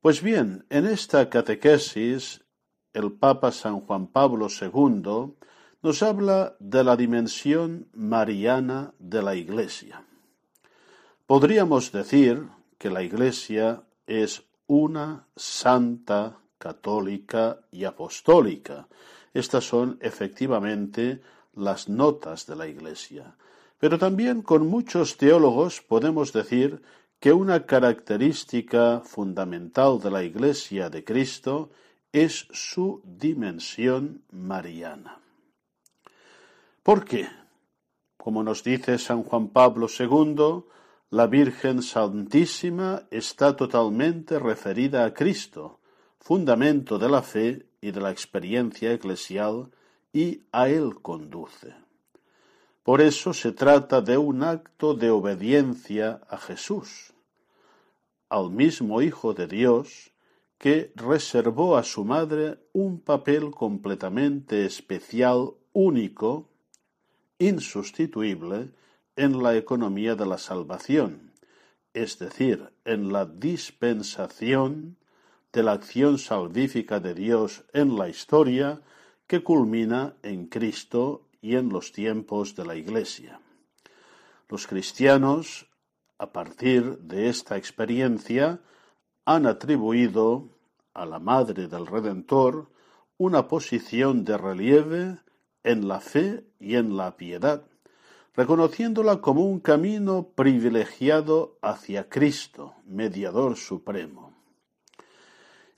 Pues 0.00 0.22
bien, 0.22 0.64
en 0.70 0.86
esta 0.86 1.28
catequesis 1.28 2.42
el 2.94 3.12
Papa 3.12 3.52
San 3.52 3.80
Juan 3.80 4.06
Pablo 4.06 4.46
II 4.48 5.34
nos 5.82 6.02
habla 6.02 6.56
de 6.58 6.84
la 6.84 6.96
dimensión 6.96 7.86
mariana 7.92 8.94
de 8.98 9.20
la 9.22 9.34
Iglesia. 9.34 10.02
Podríamos 11.26 11.92
decir 11.92 12.48
que 12.78 12.88
la 12.88 13.02
Iglesia 13.02 13.82
es 14.06 14.42
una 14.66 15.26
santa, 15.36 16.38
católica 16.56 17.58
y 17.70 17.84
apostólica. 17.84 18.88
Estas 19.34 19.64
son 19.64 19.98
efectivamente 20.00 21.20
las 21.54 21.90
notas 21.90 22.46
de 22.46 22.56
la 22.56 22.66
Iglesia. 22.66 23.36
Pero 23.78 23.98
también 23.98 24.40
con 24.40 24.66
muchos 24.66 25.18
teólogos 25.18 25.82
podemos 25.82 26.32
decir 26.32 26.80
que 27.20 27.34
una 27.34 27.66
característica 27.66 29.02
fundamental 29.04 30.00
de 30.00 30.10
la 30.10 30.22
Iglesia 30.24 30.88
de 30.88 31.04
Cristo 31.04 31.70
es 32.12 32.48
su 32.50 33.02
dimensión 33.04 34.22
mariana. 34.32 35.20
¿Por 36.82 37.04
qué? 37.04 37.28
Como 38.16 38.42
nos 38.42 38.64
dice 38.64 38.98
San 38.98 39.22
Juan 39.22 39.48
Pablo 39.48 39.86
II, 39.86 40.64
la 41.10 41.26
Virgen 41.26 41.82
Santísima 41.82 43.02
está 43.10 43.54
totalmente 43.54 44.38
referida 44.38 45.04
a 45.04 45.12
Cristo, 45.12 45.80
fundamento 46.18 46.98
de 46.98 47.08
la 47.10 47.22
fe 47.22 47.66
y 47.82 47.90
de 47.90 48.00
la 48.00 48.10
experiencia 48.10 48.92
eclesial, 48.92 49.70
y 50.12 50.42
a 50.52 50.68
Él 50.68 51.02
conduce. 51.02 51.79
Por 52.82 53.00
eso 53.00 53.34
se 53.34 53.52
trata 53.52 54.00
de 54.00 54.16
un 54.16 54.42
acto 54.42 54.94
de 54.94 55.10
obediencia 55.10 56.22
a 56.28 56.38
Jesús, 56.38 57.12
al 58.28 58.50
mismo 58.50 59.02
Hijo 59.02 59.34
de 59.34 59.46
Dios, 59.46 60.12
que 60.58 60.92
reservó 60.94 61.76
a 61.76 61.84
su 61.84 62.04
madre 62.04 62.58
un 62.72 63.00
papel 63.00 63.50
completamente 63.50 64.64
especial, 64.64 65.52
único, 65.72 66.48
insustituible 67.38 68.70
en 69.16 69.42
la 69.42 69.56
economía 69.56 70.14
de 70.14 70.26
la 70.26 70.38
salvación, 70.38 71.32
es 71.94 72.18
decir, 72.18 72.70
en 72.84 73.12
la 73.12 73.26
dispensación 73.26 74.96
de 75.52 75.62
la 75.62 75.72
acción 75.72 76.18
salvífica 76.18 77.00
de 77.00 77.14
Dios 77.14 77.64
en 77.72 77.96
la 77.96 78.08
historia 78.08 78.80
que 79.26 79.42
culmina 79.42 80.14
en 80.22 80.46
Cristo 80.46 81.26
y 81.40 81.56
en 81.56 81.68
los 81.68 81.92
tiempos 81.92 82.54
de 82.54 82.64
la 82.64 82.76
Iglesia. 82.76 83.40
Los 84.48 84.66
cristianos, 84.66 85.68
a 86.18 86.32
partir 86.32 86.98
de 86.98 87.28
esta 87.28 87.56
experiencia, 87.56 88.60
han 89.24 89.46
atribuido 89.46 90.48
a 90.92 91.06
la 91.06 91.18
Madre 91.18 91.68
del 91.68 91.86
Redentor 91.86 92.68
una 93.16 93.48
posición 93.48 94.24
de 94.24 94.36
relieve 94.36 95.18
en 95.62 95.88
la 95.88 96.00
fe 96.00 96.44
y 96.58 96.76
en 96.76 96.96
la 96.96 97.16
piedad, 97.16 97.62
reconociéndola 98.34 99.20
como 99.20 99.44
un 99.44 99.60
camino 99.60 100.28
privilegiado 100.34 101.58
hacia 101.62 102.08
Cristo, 102.08 102.74
mediador 102.86 103.56
supremo. 103.56 104.32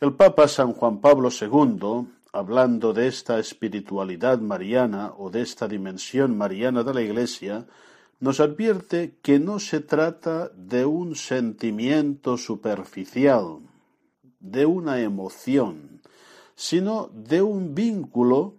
El 0.00 0.14
Papa 0.14 0.48
San 0.48 0.72
Juan 0.72 1.00
Pablo 1.00 1.28
II 1.30 2.06
hablando 2.32 2.94
de 2.94 3.08
esta 3.08 3.38
espiritualidad 3.38 4.40
mariana 4.40 5.12
o 5.18 5.30
de 5.30 5.42
esta 5.42 5.68
dimensión 5.68 6.36
mariana 6.36 6.82
de 6.82 6.94
la 6.94 7.02
Iglesia, 7.02 7.66
nos 8.20 8.40
advierte 8.40 9.18
que 9.20 9.38
no 9.38 9.58
se 9.58 9.80
trata 9.80 10.48
de 10.50 10.86
un 10.86 11.14
sentimiento 11.14 12.38
superficial, 12.38 13.58
de 14.40 14.64
una 14.64 15.00
emoción, 15.00 16.00
sino 16.54 17.10
de 17.12 17.42
un 17.42 17.74
vínculo, 17.74 18.54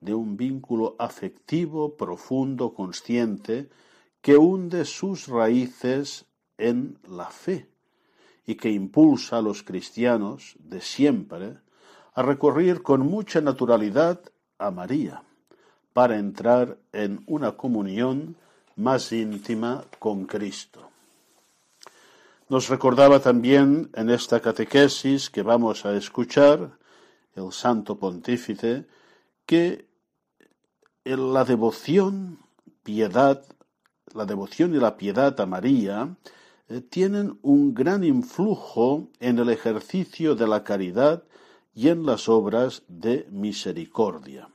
de 0.00 0.14
un 0.14 0.36
vínculo 0.36 0.94
afectivo, 0.98 1.96
profundo, 1.96 2.74
consciente, 2.74 3.68
que 4.20 4.36
hunde 4.36 4.84
sus 4.84 5.26
raíces 5.26 6.26
en 6.58 6.98
la 7.08 7.30
fe 7.30 7.68
y 8.46 8.54
que 8.54 8.70
impulsa 8.70 9.38
a 9.38 9.42
los 9.42 9.62
cristianos 9.62 10.56
de 10.58 10.80
siempre 10.80 11.56
a 12.18 12.22
recurrir 12.22 12.82
con 12.82 13.02
mucha 13.02 13.40
naturalidad 13.40 14.18
a 14.58 14.72
María 14.72 15.22
para 15.92 16.18
entrar 16.18 16.76
en 16.92 17.22
una 17.28 17.52
comunión 17.52 18.34
más 18.74 19.12
íntima 19.12 19.84
con 20.00 20.26
Cristo. 20.26 20.90
Nos 22.48 22.68
recordaba 22.68 23.20
también 23.20 23.90
en 23.94 24.10
esta 24.10 24.40
catequesis 24.40 25.30
que 25.30 25.42
vamos 25.42 25.86
a 25.86 25.94
escuchar 25.94 26.76
el 27.36 27.52
Santo 27.52 27.96
Pontífice 27.96 28.86
que 29.46 29.86
la 31.04 31.44
devoción, 31.44 32.40
piedad, 32.82 33.44
la 34.12 34.24
devoción 34.24 34.74
y 34.74 34.78
la 34.78 34.96
piedad 34.96 35.40
a 35.40 35.46
María 35.46 36.16
eh, 36.68 36.80
tienen 36.80 37.38
un 37.42 37.74
gran 37.74 38.02
influjo 38.02 39.08
en 39.20 39.38
el 39.38 39.50
ejercicio 39.50 40.34
de 40.34 40.48
la 40.48 40.64
caridad 40.64 41.22
y 41.78 41.90
en 41.90 42.04
las 42.04 42.28
obras 42.28 42.82
de 42.88 43.28
misericordia. 43.30 44.48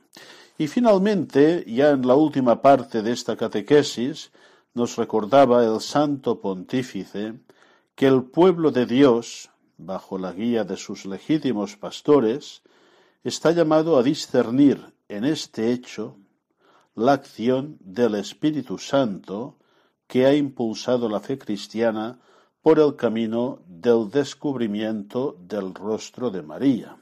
Y 0.58 0.66
finalmente, 0.66 1.64
ya 1.66 1.88
en 1.88 2.06
la 2.06 2.16
última 2.16 2.60
parte 2.60 3.00
de 3.00 3.12
esta 3.12 3.34
catequesis, 3.34 4.30
nos 4.74 4.96
recordaba 4.96 5.64
el 5.64 5.80
santo 5.80 6.38
pontífice 6.38 7.40
que 7.94 8.06
el 8.08 8.24
pueblo 8.24 8.70
de 8.72 8.84
Dios, 8.84 9.48
bajo 9.78 10.18
la 10.18 10.32
guía 10.32 10.64
de 10.64 10.76
sus 10.76 11.06
legítimos 11.06 11.78
pastores, 11.78 12.60
está 13.22 13.52
llamado 13.52 13.96
a 13.96 14.02
discernir 14.02 14.92
en 15.08 15.24
este 15.24 15.72
hecho 15.72 16.18
la 16.94 17.14
acción 17.14 17.78
del 17.80 18.16
Espíritu 18.16 18.76
Santo 18.76 19.56
que 20.06 20.26
ha 20.26 20.34
impulsado 20.34 21.08
la 21.08 21.20
fe 21.20 21.38
cristiana 21.38 22.18
por 22.60 22.78
el 22.78 22.96
camino 22.96 23.62
del 23.66 24.10
descubrimiento 24.10 25.38
del 25.40 25.72
rostro 25.72 26.30
de 26.30 26.42
María. 26.42 26.98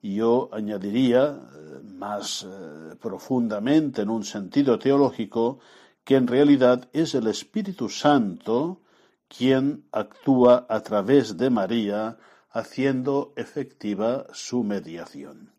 Yo 0.00 0.48
añadiría 0.52 1.36
eh, 1.36 1.80
más 1.82 2.44
eh, 2.44 2.94
profundamente 3.00 4.02
en 4.02 4.10
un 4.10 4.24
sentido 4.24 4.78
teológico 4.78 5.58
que 6.04 6.16
en 6.16 6.26
realidad 6.26 6.88
es 6.92 7.14
el 7.14 7.26
Espíritu 7.26 7.88
Santo 7.88 8.80
quien 9.28 9.84
actúa 9.92 10.66
a 10.68 10.80
través 10.80 11.36
de 11.36 11.50
María 11.50 12.16
haciendo 12.50 13.32
efectiva 13.36 14.26
su 14.32 14.64
mediación. 14.64 15.52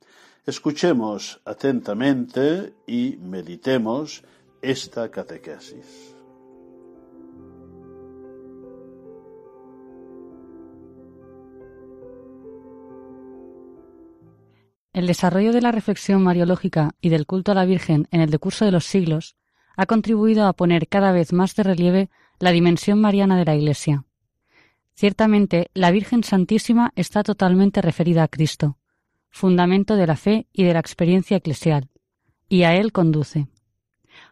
Escuchemos 0.45 1.39
atentamente 1.45 2.73
y 2.88 3.17
meditemos 3.17 4.23
esta 4.62 5.12
catequesis. 5.12 6.18
El 14.99 15.07
desarrollo 15.07 15.53
de 15.53 15.62
la 15.62 15.71
reflexión 15.71 16.21
mariológica 16.21 16.91
y 16.99 17.07
del 17.07 17.25
culto 17.25 17.53
a 17.53 17.55
la 17.55 17.63
Virgen 17.63 18.09
en 18.12 18.19
el 18.19 18.29
decurso 18.29 18.65
de 18.65 18.71
los 18.73 18.83
siglos 18.83 19.38
ha 19.77 19.85
contribuido 19.85 20.45
a 20.45 20.51
poner 20.51 20.89
cada 20.89 21.13
vez 21.13 21.31
más 21.31 21.55
de 21.55 21.63
relieve 21.63 22.09
la 22.38 22.51
dimensión 22.51 22.99
mariana 22.99 23.38
de 23.38 23.45
la 23.45 23.55
Iglesia. 23.55 24.03
Ciertamente, 24.95 25.71
la 25.73 25.91
Virgen 25.91 26.25
Santísima 26.25 26.91
está 26.97 27.23
totalmente 27.23 27.81
referida 27.81 28.23
a 28.23 28.27
Cristo, 28.27 28.77
fundamento 29.29 29.95
de 29.95 30.05
la 30.05 30.17
fe 30.17 30.47
y 30.51 30.65
de 30.65 30.73
la 30.73 30.81
experiencia 30.81 31.38
eclesial, 31.38 31.88
y 32.49 32.63
a 32.63 32.75
Él 32.75 32.91
conduce. 32.91 33.47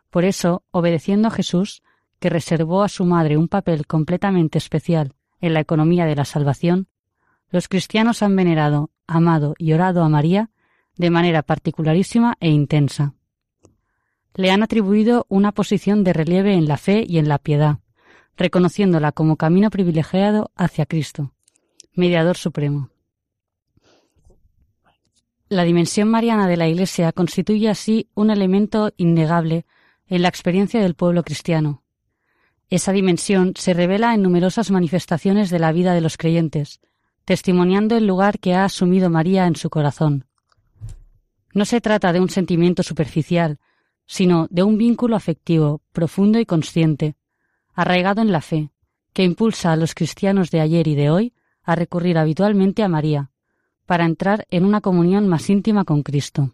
Por 0.09 0.25
eso, 0.25 0.63
obedeciendo 0.71 1.29
a 1.29 1.31
Jesús, 1.31 1.81
que 2.19 2.29
reservó 2.29 2.83
a 2.83 2.89
su 2.89 3.05
madre 3.05 3.37
un 3.37 3.47
papel 3.47 3.87
completamente 3.87 4.57
especial 4.57 5.13
en 5.39 5.53
la 5.53 5.61
economía 5.61 6.03
de 6.03 6.17
la 6.17 6.25
salvación, 6.25 6.89
los 7.51 7.69
cristianos 7.69 8.21
han 8.21 8.35
venerado, 8.35 8.89
amado 9.07 9.55
y 9.57 9.71
orado 9.71 10.03
a 10.03 10.09
María 10.09 10.49
de 10.97 11.09
manera 11.09 11.43
particularísima 11.43 12.37
e 12.39 12.49
intensa. 12.49 13.13
Le 14.33 14.51
han 14.51 14.63
atribuido 14.63 15.25
una 15.29 15.51
posición 15.51 16.03
de 16.03 16.13
relieve 16.13 16.53
en 16.53 16.67
la 16.67 16.77
fe 16.77 17.05
y 17.07 17.17
en 17.17 17.27
la 17.27 17.39
piedad, 17.39 17.79
reconociéndola 18.35 19.11
como 19.11 19.35
camino 19.35 19.69
privilegiado 19.69 20.51
hacia 20.55 20.85
Cristo, 20.85 21.33
mediador 21.93 22.37
supremo. 22.37 22.89
La 25.49 25.63
dimensión 25.63 26.09
mariana 26.09 26.47
de 26.47 26.57
la 26.57 26.67
Iglesia 26.67 27.13
constituye 27.13 27.69
así 27.69 28.09
un 28.13 28.31
elemento 28.31 28.91
innegable 28.97 29.65
en 30.07 30.21
la 30.21 30.27
experiencia 30.27 30.81
del 30.81 30.93
pueblo 30.93 31.23
cristiano. 31.23 31.83
Esa 32.69 32.91
dimensión 32.91 33.53
se 33.55 33.73
revela 33.73 34.13
en 34.13 34.21
numerosas 34.21 34.71
manifestaciones 34.71 35.49
de 35.49 35.59
la 35.59 35.71
vida 35.71 35.93
de 35.93 36.01
los 36.01 36.17
creyentes, 36.17 36.81
testimoniando 37.23 37.95
el 37.95 38.05
lugar 38.07 38.39
que 38.39 38.55
ha 38.55 38.65
asumido 38.65 39.09
María 39.09 39.47
en 39.47 39.55
su 39.55 39.69
corazón. 39.69 40.25
No 41.57 41.65
se 41.65 41.81
trata 41.81 42.13
de 42.13 42.19
un 42.19 42.29
sentimiento 42.29 42.83
superficial, 42.83 43.57
sino 44.05 44.45
de 44.51 44.61
un 44.61 44.77
vínculo 44.77 45.15
afectivo, 45.15 45.81
profundo 45.91 46.37
y 46.37 46.45
consciente, 46.45 47.15
arraigado 47.73 48.21
en 48.21 48.31
la 48.31 48.41
fe, 48.41 48.69
que 49.11 49.23
impulsa 49.23 49.71
a 49.71 49.75
los 49.75 49.95
cristianos 49.95 50.51
de 50.51 50.61
ayer 50.61 50.87
y 50.87 50.93
de 50.93 51.09
hoy 51.09 51.33
a 51.63 51.73
recurrir 51.73 52.19
habitualmente 52.19 52.83
a 52.83 52.87
María, 52.89 53.31
para 53.87 54.05
entrar 54.05 54.45
en 54.51 54.65
una 54.65 54.81
comunión 54.81 55.27
más 55.27 55.49
íntima 55.49 55.83
con 55.83 56.03
Cristo. 56.03 56.53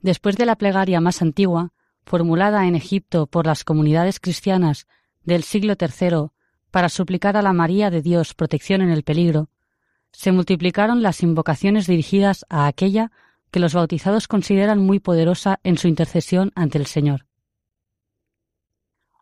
Después 0.00 0.36
de 0.36 0.46
la 0.46 0.56
plegaria 0.56 1.00
más 1.00 1.22
antigua, 1.22 1.72
formulada 2.04 2.66
en 2.66 2.74
Egipto 2.74 3.28
por 3.28 3.46
las 3.46 3.62
comunidades 3.62 4.18
cristianas 4.18 4.88
del 5.22 5.44
siglo 5.44 5.76
III 5.80 6.30
para 6.72 6.88
suplicar 6.88 7.36
a 7.36 7.42
la 7.42 7.52
María 7.52 7.90
de 7.90 8.02
Dios 8.02 8.34
protección 8.34 8.82
en 8.82 8.90
el 8.90 9.04
peligro, 9.04 9.50
se 10.12 10.32
multiplicaron 10.32 11.02
las 11.02 11.22
invocaciones 11.22 11.86
dirigidas 11.86 12.44
a 12.48 12.66
aquella 12.66 13.10
que 13.50 13.60
los 13.60 13.74
bautizados 13.74 14.28
consideran 14.28 14.78
muy 14.78 15.00
poderosa 15.00 15.60
en 15.64 15.78
su 15.78 15.88
intercesión 15.88 16.52
ante 16.54 16.78
el 16.78 16.86
Señor. 16.86 17.26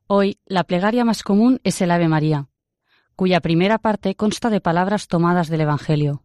Hoy, 0.07 0.38
la 0.46 0.64
plegaria 0.64 1.05
más 1.05 1.22
común 1.22 1.61
es 1.64 1.81
el 1.83 1.90
Ave 1.90 2.09
María, 2.09 2.48
cuya 3.14 3.40
primera 3.40 3.79
parte 3.79 4.14
consta 4.14 4.48
de 4.48 4.61
palabras 4.61 5.09
tomadas 5.09 5.48
del 5.48 5.62
Evangelio. 5.62 6.24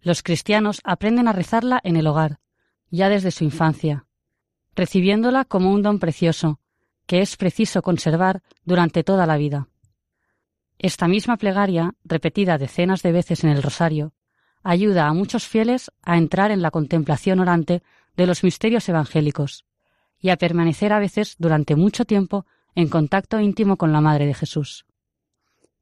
Los 0.00 0.22
cristianos 0.22 0.80
aprenden 0.84 1.28
a 1.28 1.32
rezarla 1.32 1.80
en 1.84 1.96
el 1.96 2.06
hogar, 2.06 2.38
ya 2.90 3.08
desde 3.08 3.30
su 3.30 3.44
infancia, 3.44 4.06
recibiéndola 4.74 5.44
como 5.44 5.72
un 5.72 5.82
don 5.82 5.98
precioso, 5.98 6.60
que 7.06 7.20
es 7.20 7.36
preciso 7.36 7.82
conservar 7.82 8.42
durante 8.64 9.04
toda 9.04 9.26
la 9.26 9.36
vida. 9.36 9.68
Esta 10.82 11.08
misma 11.08 11.36
plegaria, 11.36 11.92
repetida 12.04 12.56
decenas 12.56 13.02
de 13.02 13.12
veces 13.12 13.44
en 13.44 13.50
el 13.50 13.62
rosario, 13.62 14.14
ayuda 14.62 15.08
a 15.08 15.12
muchos 15.12 15.46
fieles 15.46 15.90
a 16.02 16.16
entrar 16.16 16.50
en 16.50 16.62
la 16.62 16.70
contemplación 16.70 17.38
orante 17.38 17.82
de 18.16 18.26
los 18.26 18.42
misterios 18.42 18.88
evangélicos 18.88 19.66
y 20.18 20.30
a 20.30 20.38
permanecer 20.38 20.94
a 20.94 20.98
veces 20.98 21.36
durante 21.38 21.76
mucho 21.76 22.06
tiempo 22.06 22.46
en 22.74 22.88
contacto 22.88 23.38
íntimo 23.40 23.76
con 23.76 23.92
la 23.92 24.00
Madre 24.00 24.24
de 24.24 24.32
Jesús. 24.32 24.86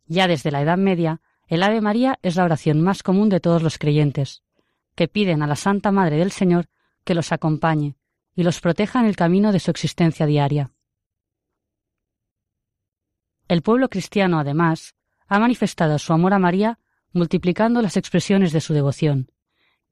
Ya 0.08 0.26
desde 0.26 0.50
la 0.50 0.62
Edad 0.62 0.78
Media, 0.78 1.20
el 1.46 1.62
Ave 1.62 1.80
María 1.80 2.18
es 2.22 2.34
la 2.34 2.42
oración 2.42 2.80
más 2.80 3.04
común 3.04 3.28
de 3.28 3.38
todos 3.38 3.62
los 3.62 3.78
creyentes, 3.78 4.42
que 4.96 5.06
piden 5.06 5.44
a 5.44 5.46
la 5.46 5.54
Santa 5.54 5.92
Madre 5.92 6.16
del 6.16 6.32
Señor 6.32 6.66
que 7.04 7.14
los 7.14 7.30
acompañe 7.30 7.94
y 8.34 8.42
los 8.42 8.60
proteja 8.60 8.98
en 8.98 9.06
el 9.06 9.14
camino 9.14 9.52
de 9.52 9.60
su 9.60 9.70
existencia 9.70 10.26
diaria. 10.26 10.72
El 13.48 13.62
pueblo 13.62 13.88
cristiano, 13.88 14.38
además, 14.38 14.94
ha 15.26 15.38
manifestado 15.38 15.98
su 15.98 16.12
amor 16.12 16.34
a 16.34 16.38
María 16.38 16.78
multiplicando 17.12 17.80
las 17.80 17.96
expresiones 17.96 18.52
de 18.52 18.60
su 18.60 18.74
devoción, 18.74 19.30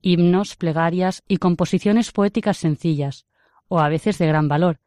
himnos, 0.02 0.56
plegarias 0.56 1.22
y 1.26 1.38
composiciones 1.38 2.12
poéticas 2.12 2.58
sencillas, 2.58 3.26
o 3.68 3.80
a 3.80 3.88
veces 3.88 4.18
de 4.18 4.26
gran 4.26 4.48
valor, 4.48 4.78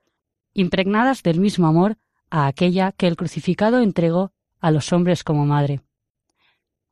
impregnadas 0.53 1.23
del 1.23 1.39
mismo 1.39 1.67
amor 1.67 1.97
a 2.29 2.45
aquella 2.45 2.91
que 2.91 3.08
el 3.08 3.15
crucificado 3.15 3.79
entregó 3.79 4.34
a 4.60 4.69
los 4.69 4.93
hombres 4.93 5.23
como 5.23 5.45
madre. 5.45 5.82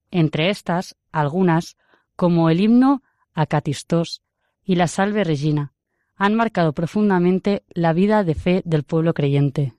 Entre 0.09 0.49
estas, 0.49 0.95
algunas, 1.11 1.77
como 2.15 2.49
el 2.49 2.59
himno 2.59 3.03
a 3.33 3.45
Catistos 3.45 4.23
y 4.63 4.75
la 4.75 4.87
Salve 4.87 5.23
Regina, 5.23 5.73
han 6.15 6.33
marcado 6.33 6.73
profundamente 6.73 7.63
la 7.69 7.93
vida 7.93 8.23
de 8.23 8.33
fe 8.33 8.61
del 8.65 8.83
pueblo 8.83 9.13
creyente. 9.13 9.76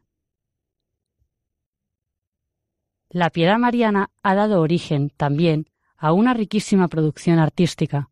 La 3.10 3.30
piedad 3.30 3.58
mariana 3.58 4.10
ha 4.22 4.34
dado 4.34 4.60
origen 4.60 5.10
también 5.16 5.70
a 5.96 6.12
una 6.12 6.34
riquísima 6.34 6.88
producción 6.88 7.38
artística, 7.38 8.10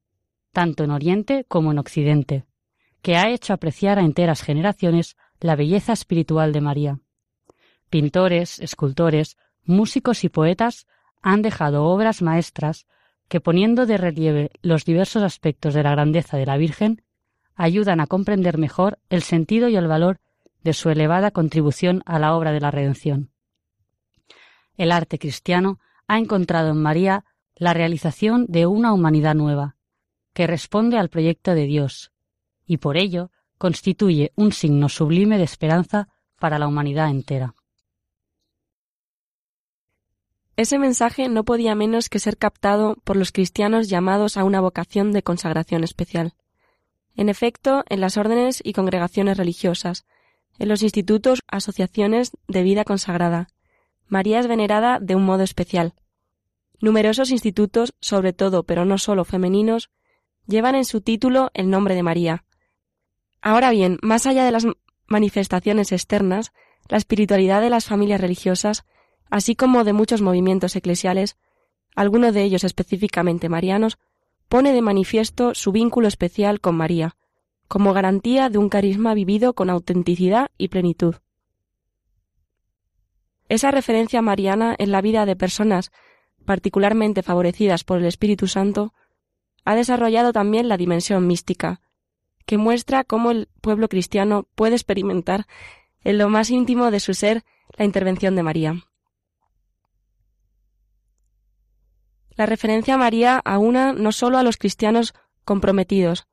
tanto 0.52 0.84
en 0.84 0.90
Oriente 0.90 1.44
como 1.48 1.70
en 1.70 1.78
Occidente, 1.78 2.46
que 3.02 3.16
ha 3.16 3.28
hecho 3.28 3.52
apreciar 3.52 3.98
a 3.98 4.02
enteras 4.02 4.40
generaciones 4.40 5.18
la 5.38 5.54
belleza 5.54 5.92
espiritual 5.92 6.54
de 6.54 6.60
María. 6.62 7.00
Pintores, 7.90 8.58
escultores, 8.58 9.36
músicos 9.64 10.24
y 10.24 10.30
poetas 10.30 10.86
han 11.20 11.42
dejado 11.42 11.84
obras 11.84 12.22
maestras 12.22 12.86
que, 13.28 13.42
poniendo 13.42 13.84
de 13.84 13.98
relieve 13.98 14.50
los 14.62 14.86
diversos 14.86 15.22
aspectos 15.22 15.74
de 15.74 15.82
la 15.82 15.90
grandeza 15.90 16.38
de 16.38 16.46
la 16.46 16.56
Virgen, 16.56 17.02
ayudan 17.54 18.00
a 18.00 18.06
comprender 18.06 18.56
mejor 18.56 18.98
el 19.10 19.20
sentido 19.20 19.68
y 19.68 19.76
el 19.76 19.88
valor 19.88 20.20
de 20.64 20.72
su 20.72 20.88
elevada 20.88 21.32
contribución 21.32 22.02
a 22.06 22.18
la 22.18 22.34
obra 22.34 22.52
de 22.52 22.60
la 22.60 22.70
redención 22.70 23.30
el 24.76 24.92
arte 24.92 25.18
cristiano 25.18 25.80
ha 26.06 26.18
encontrado 26.18 26.70
en 26.70 26.82
María 26.82 27.24
la 27.54 27.74
realización 27.74 28.46
de 28.48 28.66
una 28.66 28.92
humanidad 28.92 29.34
nueva, 29.34 29.76
que 30.32 30.46
responde 30.46 30.98
al 30.98 31.08
proyecto 31.08 31.54
de 31.54 31.66
Dios, 31.66 32.12
y 32.66 32.76
por 32.76 32.96
ello 32.96 33.30
constituye 33.58 34.32
un 34.36 34.52
signo 34.52 34.88
sublime 34.88 35.38
de 35.38 35.44
esperanza 35.44 36.08
para 36.38 36.58
la 36.58 36.68
humanidad 36.68 37.10
entera. 37.10 37.54
Ese 40.56 40.78
mensaje 40.78 41.28
no 41.28 41.44
podía 41.44 41.74
menos 41.74 42.08
que 42.08 42.18
ser 42.18 42.38
captado 42.38 42.96
por 43.04 43.16
los 43.16 43.30
cristianos 43.30 43.88
llamados 43.88 44.36
a 44.36 44.44
una 44.44 44.60
vocación 44.60 45.12
de 45.12 45.22
consagración 45.22 45.84
especial. 45.84 46.34
En 47.14 47.28
efecto, 47.28 47.84
en 47.88 48.00
las 48.00 48.16
órdenes 48.16 48.60
y 48.64 48.72
congregaciones 48.72 49.36
religiosas, 49.36 50.06
en 50.58 50.68
los 50.68 50.82
institutos, 50.82 51.42
asociaciones 51.46 52.32
de 52.48 52.62
vida 52.62 52.84
consagrada, 52.84 53.48
María 54.08 54.40
es 54.40 54.46
venerada 54.46 54.98
de 55.00 55.14
un 55.14 55.24
modo 55.24 55.42
especial. 55.42 55.94
Numerosos 56.80 57.30
institutos, 57.30 57.94
sobre 58.00 58.32
todo, 58.32 58.62
pero 58.64 58.84
no 58.84 58.98
solo 58.98 59.24
femeninos, 59.24 59.90
llevan 60.46 60.74
en 60.74 60.84
su 60.84 61.00
título 61.00 61.50
el 61.54 61.70
nombre 61.70 61.94
de 61.94 62.02
María. 62.02 62.44
Ahora 63.40 63.70
bien, 63.70 63.98
más 64.02 64.26
allá 64.26 64.44
de 64.44 64.52
las 64.52 64.66
manifestaciones 65.06 65.92
externas, 65.92 66.52
la 66.88 66.98
espiritualidad 66.98 67.60
de 67.60 67.70
las 67.70 67.86
familias 67.86 68.20
religiosas, 68.20 68.84
así 69.30 69.56
como 69.56 69.84
de 69.84 69.92
muchos 69.92 70.22
movimientos 70.22 70.76
eclesiales, 70.76 71.36
algunos 71.94 72.34
de 72.34 72.42
ellos 72.42 72.64
específicamente 72.64 73.48
marianos, 73.48 73.98
pone 74.48 74.72
de 74.72 74.82
manifiesto 74.82 75.54
su 75.54 75.72
vínculo 75.72 76.08
especial 76.08 76.60
con 76.60 76.76
María, 76.76 77.16
como 77.68 77.92
garantía 77.92 78.48
de 78.48 78.58
un 78.58 78.68
carisma 78.68 79.14
vivido 79.14 79.54
con 79.54 79.70
autenticidad 79.70 80.50
y 80.56 80.68
plenitud. 80.68 81.16
Esa 83.48 83.70
referencia 83.70 84.22
mariana 84.22 84.74
en 84.78 84.90
la 84.90 85.00
vida 85.00 85.26
de 85.26 85.36
personas 85.36 85.92
particularmente 86.44 87.22
favorecidas 87.22 87.84
por 87.84 87.98
el 87.98 88.06
Espíritu 88.06 88.46
Santo 88.46 88.92
ha 89.64 89.74
desarrollado 89.74 90.32
también 90.32 90.68
la 90.68 90.76
dimensión 90.76 91.26
mística, 91.26 91.80
que 92.46 92.58
muestra 92.58 93.04
cómo 93.04 93.30
el 93.30 93.48
pueblo 93.60 93.88
cristiano 93.88 94.46
puede 94.54 94.76
experimentar 94.76 95.46
en 96.04 96.18
lo 96.18 96.28
más 96.28 96.50
íntimo 96.50 96.90
de 96.90 97.00
su 97.00 97.14
ser 97.14 97.44
la 97.76 97.84
intervención 97.84 98.36
de 98.36 98.42
María. 98.42 98.84
La 102.36 102.46
referencia 102.46 102.94
a 102.94 102.98
María 102.98 103.40
aúna 103.44 103.92
no 103.92 104.12
solo 104.12 104.38
a 104.38 104.42
los 104.42 104.56
cristianos 104.56 105.14
comprometidos, 105.44 106.26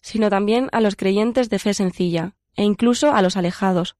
sino 0.00 0.30
también 0.30 0.68
a 0.72 0.80
los 0.80 0.96
creyentes 0.96 1.50
de 1.50 1.58
fe 1.58 1.74
sencilla, 1.74 2.36
e 2.54 2.62
incluso 2.64 3.12
a 3.12 3.22
los 3.22 3.36
alejados, 3.36 3.96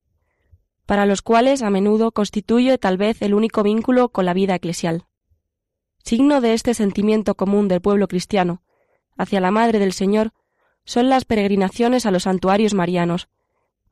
para 0.86 1.06
los 1.06 1.22
cuales 1.22 1.62
a 1.62 1.70
menudo 1.70 2.12
constituye 2.12 2.78
tal 2.78 2.96
vez 2.96 3.22
el 3.22 3.34
único 3.34 3.62
vínculo 3.62 4.10
con 4.10 4.24
la 4.24 4.34
vida 4.34 4.54
eclesial. 4.54 5.06
Signo 6.02 6.40
de 6.40 6.54
este 6.54 6.74
sentimiento 6.74 7.34
común 7.36 7.68
del 7.68 7.80
pueblo 7.80 8.08
cristiano 8.08 8.62
hacia 9.16 9.40
la 9.40 9.50
Madre 9.50 9.78
del 9.78 9.92
Señor 9.92 10.32
son 10.84 11.08
las 11.08 11.24
peregrinaciones 11.24 12.06
a 12.06 12.10
los 12.10 12.24
santuarios 12.24 12.74
marianos, 12.74 13.28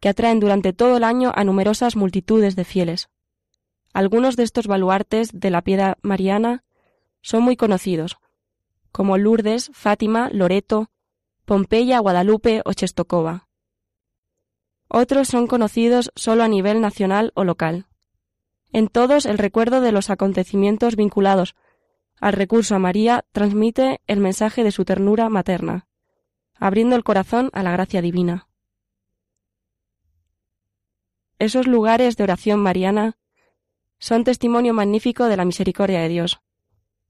que 0.01 0.09
atraen 0.09 0.41
durante 0.41 0.73
todo 0.73 0.97
el 0.97 1.05
año 1.05 1.33
a 1.35 1.45
numerosas 1.45 1.95
multitudes 1.95 2.57
de 2.57 2.65
fieles. 2.65 3.11
Algunos 3.93 4.37
de 4.37 4.45
estos 4.45 4.67
baluartes 4.67 5.31
de 5.33 5.51
la 5.51 5.63
piedad 5.63 5.99
mariana 6.03 6.65
son 7.23 7.43
muy 7.43 7.57
conocidos, 7.57 8.19
como 8.93 9.19
Lourdes, 9.19 9.71
Fátima, 9.73 10.31
Loreto, 10.33 10.91
Pompeya, 11.45 11.99
Guadalupe 11.99 12.63
o 12.65 12.73
Chestokova. 12.73 13.49
Otros 14.93 15.29
son 15.29 15.47
conocidos 15.47 16.11
solo 16.17 16.43
a 16.43 16.49
nivel 16.49 16.81
nacional 16.81 17.31
o 17.37 17.45
local. 17.45 17.87
En 18.73 18.89
todos 18.89 19.25
el 19.25 19.39
recuerdo 19.39 19.81
de 19.81 19.93
los 19.93 20.11
acontecimientos 20.11 20.97
vinculados 20.97 21.55
al 22.21 22.33
recurso 22.33 22.75
a 22.75 22.81
María 22.81 23.25
transmite 23.31 24.01
el 24.09 24.19
mensaje 24.19 24.65
de 24.65 24.73
su 24.73 24.85
ternura 24.85 25.29
materna, 25.29 25.87
abriendo 26.57 26.97
el 26.97 27.05
corazón 27.05 27.51
a 27.53 27.63
la 27.63 27.71
gracia 27.71 28.03
divina. 28.03 28.49
Esos 31.39 31.69
lugares 31.69 32.17
de 32.17 32.25
oración 32.25 32.59
mariana 32.59 33.17
son 34.01 34.25
testimonio 34.25 34.75
magnífico 34.75 35.27
de 35.27 35.37
la 35.37 35.45
misericordia 35.45 36.01
de 36.01 36.09
Dios, 36.09 36.41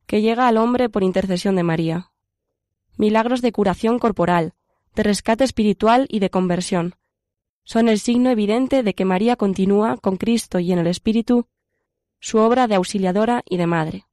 que 0.06 0.20
llega 0.20 0.48
al 0.48 0.58
hombre 0.58 0.90
por 0.90 1.02
intercesión 1.02 1.56
de 1.56 1.62
María. 1.62 2.12
Milagros 2.98 3.40
de 3.40 3.52
curación 3.52 3.98
corporal, 3.98 4.52
de 4.94 5.02
rescate 5.02 5.44
espiritual 5.44 6.06
y 6.10 6.18
de 6.18 6.28
conversión, 6.28 6.94
son 7.70 7.88
el 7.88 8.00
signo 8.00 8.30
evidente 8.30 8.82
de 8.82 8.94
que 8.94 9.04
María 9.04 9.36
continúa 9.36 9.96
con 9.96 10.16
Cristo 10.16 10.58
y 10.58 10.72
en 10.72 10.80
el 10.80 10.88
Espíritu 10.88 11.46
su 12.18 12.38
obra 12.38 12.66
de 12.66 12.74
auxiliadora 12.74 13.44
y 13.48 13.58
de 13.58 13.68
madre. 13.68 14.06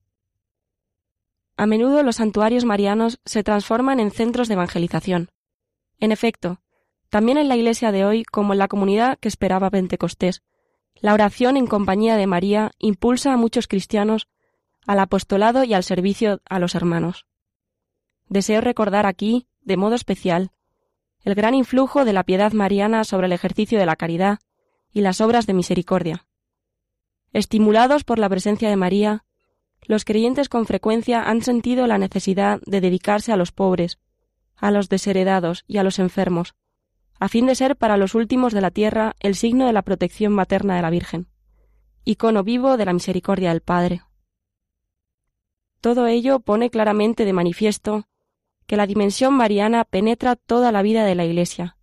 A 1.55 1.65
menudo 1.65 2.03
los 2.03 2.17
santuarios 2.17 2.65
marianos 2.65 3.19
se 3.25 3.43
transforman 3.43 3.99
en 3.99 4.11
centros 4.11 4.47
de 4.47 4.53
evangelización. 4.53 5.31
En 5.99 6.11
efecto, 6.11 6.61
también 7.09 7.39
en 7.39 7.47
la 7.47 7.55
Iglesia 7.55 7.91
de 7.91 8.05
hoy, 8.05 8.23
como 8.25 8.53
en 8.53 8.59
la 8.59 8.67
comunidad 8.67 9.17
que 9.17 9.27
esperaba 9.27 9.71
Pentecostés, 9.71 10.43
la 10.93 11.15
oración 11.15 11.57
en 11.57 11.65
compañía 11.65 12.15
de 12.15 12.27
María 12.27 12.69
impulsa 12.77 13.33
a 13.33 13.37
muchos 13.37 13.67
cristianos 13.67 14.27
al 14.85 14.99
apostolado 14.99 15.63
y 15.63 15.73
al 15.73 15.83
servicio 15.83 16.41
a 16.47 16.59
los 16.59 16.75
hermanos. 16.75 17.25
Deseo 18.29 18.61
recordar 18.61 19.07
aquí, 19.07 19.47
de 19.61 19.77
modo 19.77 19.95
especial, 19.95 20.51
el 21.27 21.35
gran 21.35 21.53
influjo 21.53 22.05
de 22.05 22.13
la 22.13 22.23
piedad 22.23 22.53
mariana 22.53 23.03
sobre 23.03 23.27
el 23.27 23.33
ejercicio 23.33 23.77
de 23.77 23.85
la 23.85 23.97
caridad 23.97 24.39
y 24.93 25.01
las 25.01 25.19
obras 25.19 25.45
de 25.45 25.53
misericordia. 25.53 26.25
Estimulados 27.33 28.05
por 28.05 28.17
la 28.17 28.29
presencia 28.29 28.69
de 28.69 28.77
María, 28.77 29.25
los 29.81 30.05
creyentes 30.05 30.47
con 30.47 30.65
frecuencia 30.65 31.23
han 31.23 31.41
sentido 31.41 31.85
la 31.85 31.97
necesidad 31.97 32.61
de 32.65 32.79
dedicarse 32.79 33.33
a 33.33 33.35
los 33.35 33.51
pobres, 33.51 33.99
a 34.55 34.71
los 34.71 34.87
desheredados 34.87 35.65
y 35.67 35.79
a 35.79 35.83
los 35.83 35.99
enfermos, 35.99 36.55
a 37.19 37.27
fin 37.27 37.45
de 37.45 37.55
ser 37.55 37.75
para 37.75 37.97
los 37.97 38.15
últimos 38.15 38.53
de 38.53 38.61
la 38.61 38.71
tierra 38.71 39.13
el 39.19 39.35
signo 39.35 39.65
de 39.65 39.73
la 39.73 39.81
protección 39.81 40.31
materna 40.31 40.77
de 40.77 40.81
la 40.81 40.89
Virgen, 40.89 41.27
icono 42.05 42.45
vivo 42.45 42.77
de 42.77 42.85
la 42.85 42.93
misericordia 42.93 43.49
del 43.49 43.59
Padre. 43.59 44.01
Todo 45.81 46.07
ello 46.07 46.39
pone 46.39 46.69
claramente 46.69 47.25
de 47.25 47.33
manifiesto 47.33 48.07
que 48.67 48.77
la 48.77 48.85
dimensión 48.85 49.33
mariana 49.33 49.85
penetra 49.85 50.35
toda 50.35 50.71
la 50.71 50.81
vida 50.81 51.05
de 51.05 51.15
la 51.15 51.25
Iglesia. 51.25 51.77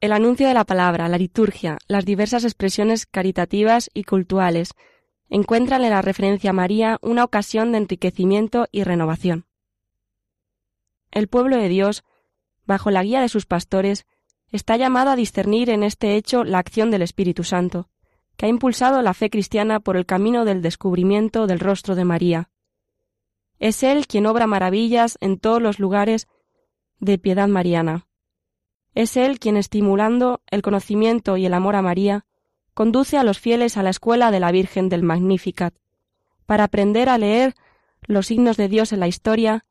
El 0.00 0.12
anuncio 0.12 0.46
de 0.46 0.54
la 0.54 0.64
palabra, 0.64 1.08
la 1.08 1.18
liturgia, 1.18 1.78
las 1.88 2.04
diversas 2.04 2.44
expresiones 2.44 3.06
caritativas 3.06 3.90
y 3.94 4.04
cultuales 4.04 4.74
encuentran 5.30 5.82
en 5.82 5.90
la 5.90 6.02
referencia 6.02 6.50
a 6.50 6.52
María 6.52 6.98
una 7.00 7.24
ocasión 7.24 7.72
de 7.72 7.78
enriquecimiento 7.78 8.68
y 8.70 8.84
renovación. 8.84 9.46
El 11.10 11.28
pueblo 11.28 11.56
de 11.56 11.68
Dios, 11.68 12.04
bajo 12.66 12.90
la 12.90 13.02
guía 13.02 13.22
de 13.22 13.28
sus 13.28 13.46
pastores, 13.46 14.06
está 14.50 14.76
llamado 14.76 15.10
a 15.10 15.16
discernir 15.16 15.70
en 15.70 15.82
este 15.82 16.16
hecho 16.16 16.44
la 16.44 16.58
acción 16.58 16.90
del 16.90 17.02
Espíritu 17.02 17.44
Santo, 17.44 17.88
que 18.36 18.46
ha 18.46 18.48
impulsado 18.50 19.00
la 19.00 19.14
fe 19.14 19.30
cristiana 19.30 19.80
por 19.80 19.96
el 19.96 20.04
camino 20.04 20.44
del 20.44 20.60
descubrimiento 20.60 21.46
del 21.46 21.60
rostro 21.60 21.94
de 21.94 22.04
María, 22.04 22.50
es 23.62 23.84
Él 23.84 24.08
quien 24.08 24.26
obra 24.26 24.48
maravillas 24.48 25.16
en 25.20 25.38
todos 25.38 25.62
los 25.62 25.78
lugares 25.78 26.26
de 26.98 27.16
piedad 27.16 27.46
mariana. 27.46 28.08
Es 28.92 29.16
Él 29.16 29.38
quien, 29.38 29.56
estimulando 29.56 30.42
el 30.50 30.62
conocimiento 30.62 31.36
y 31.36 31.46
el 31.46 31.54
amor 31.54 31.76
a 31.76 31.82
María, 31.82 32.26
conduce 32.74 33.18
a 33.18 33.22
los 33.22 33.38
fieles 33.38 33.76
a 33.76 33.84
la 33.84 33.90
escuela 33.90 34.32
de 34.32 34.40
la 34.40 34.50
Virgen 34.50 34.88
del 34.88 35.04
Magnificat, 35.04 35.74
para 36.44 36.64
aprender 36.64 37.08
a 37.08 37.18
leer 37.18 37.54
los 38.02 38.26
signos 38.26 38.56
de 38.56 38.66
Dios 38.66 38.92
en 38.92 38.98
la 38.98 39.06
historia 39.06 39.64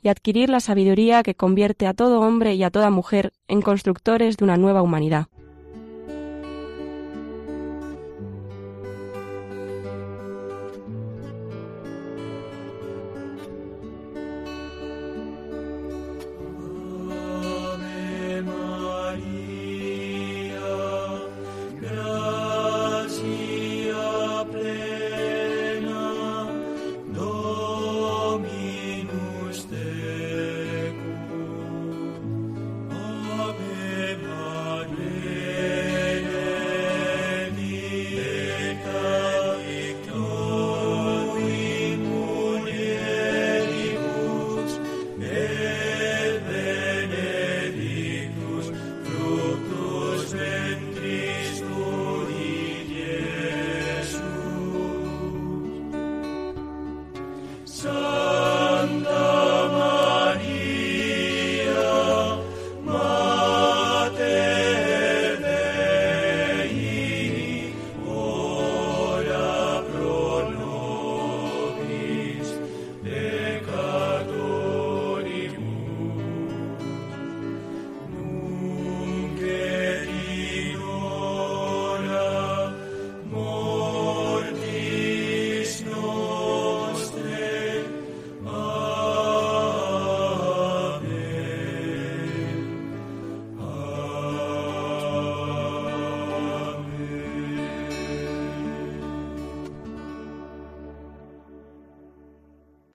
y 0.00 0.08
adquirir 0.08 0.48
la 0.48 0.60
sabiduría 0.60 1.22
que 1.22 1.34
convierte 1.34 1.86
a 1.86 1.92
todo 1.92 2.22
hombre 2.22 2.54
y 2.54 2.62
a 2.62 2.70
toda 2.70 2.88
mujer 2.88 3.34
en 3.46 3.60
constructores 3.60 4.38
de 4.38 4.44
una 4.44 4.56
nueva 4.56 4.80
humanidad. 4.80 5.26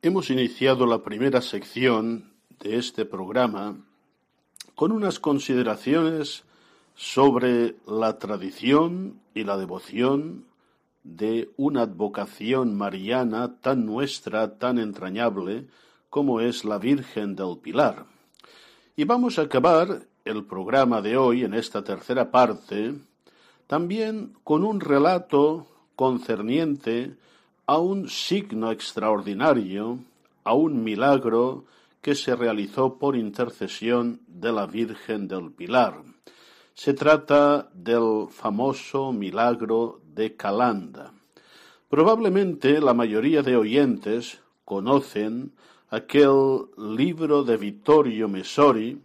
Hemos 0.10 0.32
iniciado 0.32 0.88
la 0.88 1.04
primera 1.04 1.40
sección 1.40 2.34
de 2.62 2.78
este 2.78 3.06
programa 3.06 3.78
con 4.74 4.92
unas 4.92 5.20
consideraciones 5.20 6.46
sobre 6.96 7.76
la 7.86 8.18
tradición 8.18 9.20
y 9.36 9.44
la 9.44 9.56
devoción 9.56 10.46
de 11.04 11.52
una 11.58 11.84
advocación 11.84 12.76
mariana 12.76 13.58
tan 13.62 13.86
nuestra, 13.86 14.58
tan 14.58 14.80
entrañable, 14.80 15.68
como 16.10 16.42
es 16.42 16.66
la 16.66 16.80
Virgen 16.80 17.36
del 17.36 17.60
Pilar. 17.62 18.08
Y 18.96 19.04
vamos 19.04 19.38
a 19.38 19.44
acabar 19.44 20.08
el 20.26 20.44
programa 20.44 21.04
de 21.04 21.18
hoy, 21.18 21.44
en 21.44 21.54
esta 21.54 21.84
tercera 21.84 22.32
parte, 22.32 22.96
también 23.68 24.34
con 24.44 24.64
un 24.64 24.80
relato 24.80 25.68
concerniente 25.96 27.16
a 27.70 27.78
un 27.78 28.10
signo 28.10 28.72
extraordinario, 28.72 30.00
a 30.44 30.56
un 30.56 30.84
milagro 30.84 31.66
que 32.02 32.16
se 32.16 32.36
realizó 32.36 32.98
por 32.98 33.16
intercesión 33.16 34.22
de 34.26 34.52
la 34.52 34.66
Virgen 34.66 35.28
del 35.28 35.52
Pilar. 35.52 36.02
Se 36.74 36.96
trata 36.96 37.70
del 37.72 38.26
famoso 38.32 39.14
milagro 39.14 40.02
de 40.04 40.36
Calanda. 40.36 41.14
Probablemente 41.88 42.82
la 42.82 42.96
mayoría 42.96 43.44
de 43.44 43.56
oyentes 43.56 44.40
conocen 44.66 45.54
aquel 45.92 46.70
libro 46.76 47.44
de 47.44 47.56
Vittorio 47.56 48.28
Messori 48.28 49.00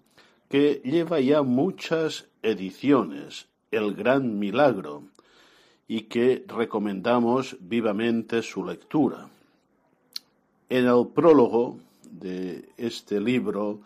que 0.49 0.81
lleva 0.83 1.21
ya 1.21 1.43
muchas 1.43 2.29
ediciones, 2.43 3.47
El 3.71 3.93
Gran 3.93 4.39
Milagro, 4.39 5.03
y 5.87 6.03
que 6.03 6.45
recomendamos 6.49 7.57
vivamente 7.61 8.43
su 8.43 8.65
lectura. 8.65 9.29
En 10.69 10.87
el 10.87 11.09
prólogo 11.09 11.79
de 12.11 12.69
este 12.77 13.21
libro 13.21 13.81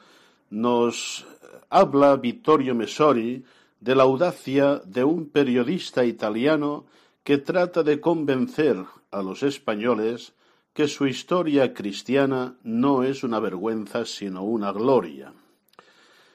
nos 0.51 1.27
habla 1.69 2.17
Vittorio 2.17 2.75
Messori 2.75 3.45
de 3.81 3.95
la 3.95 4.05
audacia 4.05 4.81
de 4.85 5.05
un 5.05 5.29
periodista 5.29 6.05
italiano 6.05 6.87
que 7.23 7.39
trata 7.39 7.83
de 7.83 8.01
convencer 8.01 8.77
a 9.11 9.23
los 9.23 9.43
españoles 9.43 10.33
que 10.73 10.89
su 10.89 11.07
historia 11.07 11.75
cristiana 11.75 12.55
no 12.63 13.03
es 13.03 13.25
una 13.25 13.41
vergüenza 13.41 14.05
sino 14.05 14.45
una 14.45 14.73
gloria. 14.73 15.33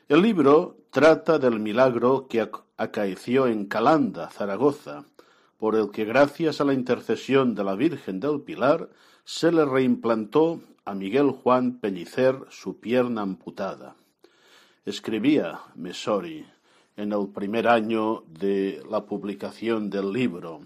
El 0.10 0.22
libro 0.22 0.78
trata 0.92 1.40
del 1.40 1.60
milagro 1.60 2.28
que 2.28 2.50
acaeció 2.78 3.48
en 3.48 3.66
Calanda, 3.66 4.30
Zaragoza, 4.30 5.06
por 5.64 5.78
el 5.78 5.92
que 5.92 6.04
gracias 6.04 6.60
a 6.60 6.66
la 6.66 6.74
intercesión 6.74 7.56
de 7.56 7.64
la 7.64 7.76
Virgen 7.76 8.20
del 8.20 8.42
Pilar 8.42 8.90
se 9.24 9.50
le 9.50 9.64
reimplantó 9.64 10.60
a 10.84 10.94
Miguel 10.94 11.30
Juan 11.30 11.80
Pellicer 11.80 12.36
su 12.50 12.82
pierna 12.82 13.22
amputada. 13.22 13.96
Escribía 14.86 15.62
Mesori 15.76 16.46
en 16.98 17.14
el 17.14 17.30
primer 17.30 17.70
año 17.70 18.26
de 18.28 18.84
la 18.92 19.06
publicación 19.06 19.90
del 19.90 20.12
libro. 20.12 20.64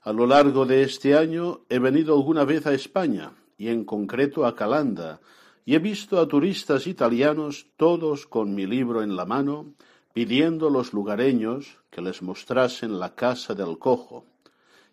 A 0.00 0.14
lo 0.14 0.26
largo 0.26 0.64
de 0.64 0.80
este 0.80 1.14
año 1.14 1.60
he 1.68 1.78
venido 1.78 2.14
alguna 2.14 2.46
vez 2.46 2.66
a 2.66 2.72
España, 2.72 3.32
y 3.58 3.68
en 3.68 3.84
concreto 3.84 4.46
a 4.46 4.56
Calanda, 4.56 5.20
y 5.66 5.74
he 5.74 5.78
visto 5.78 6.18
a 6.18 6.26
turistas 6.26 6.86
italianos 6.86 7.66
todos 7.76 8.26
con 8.26 8.54
mi 8.54 8.64
libro 8.64 9.02
en 9.02 9.14
la 9.14 9.26
mano, 9.26 9.74
pidiendo 10.14 10.68
a 10.68 10.70
los 10.70 10.94
lugareños 10.94 11.76
que 11.90 12.00
les 12.00 12.22
mostrasen 12.22 12.98
la 12.98 13.14
casa 13.14 13.54
del 13.54 13.76
cojo. 13.76 14.24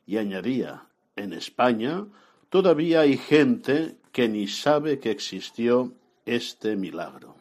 Y 0.06 0.18
añadía, 0.18 0.88
en 1.16 1.34
España 1.34 2.06
todavía 2.50 3.02
hay 3.02 3.18
gente 3.18 3.98
que 4.12 4.30
ni 4.30 4.48
sabe 4.48 5.00
que 5.00 5.12
existió 5.12 5.94
este 6.26 6.76
milagro. 6.76 7.36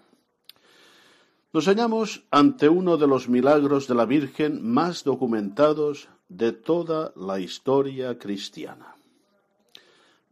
Nos 1.53 1.67
hallamos 1.67 2.25
ante 2.31 2.69
uno 2.69 2.97
de 2.97 3.07
los 3.07 3.29
milagros 3.29 3.87
de 3.87 3.95
la 3.95 4.07
Virgen 4.07 4.61
más 4.61 5.05
documentados 5.05 6.09
de 6.29 6.51
toda 6.51 7.13
la 7.15 7.39
historia 7.39 8.19
cristiana. 8.19 8.97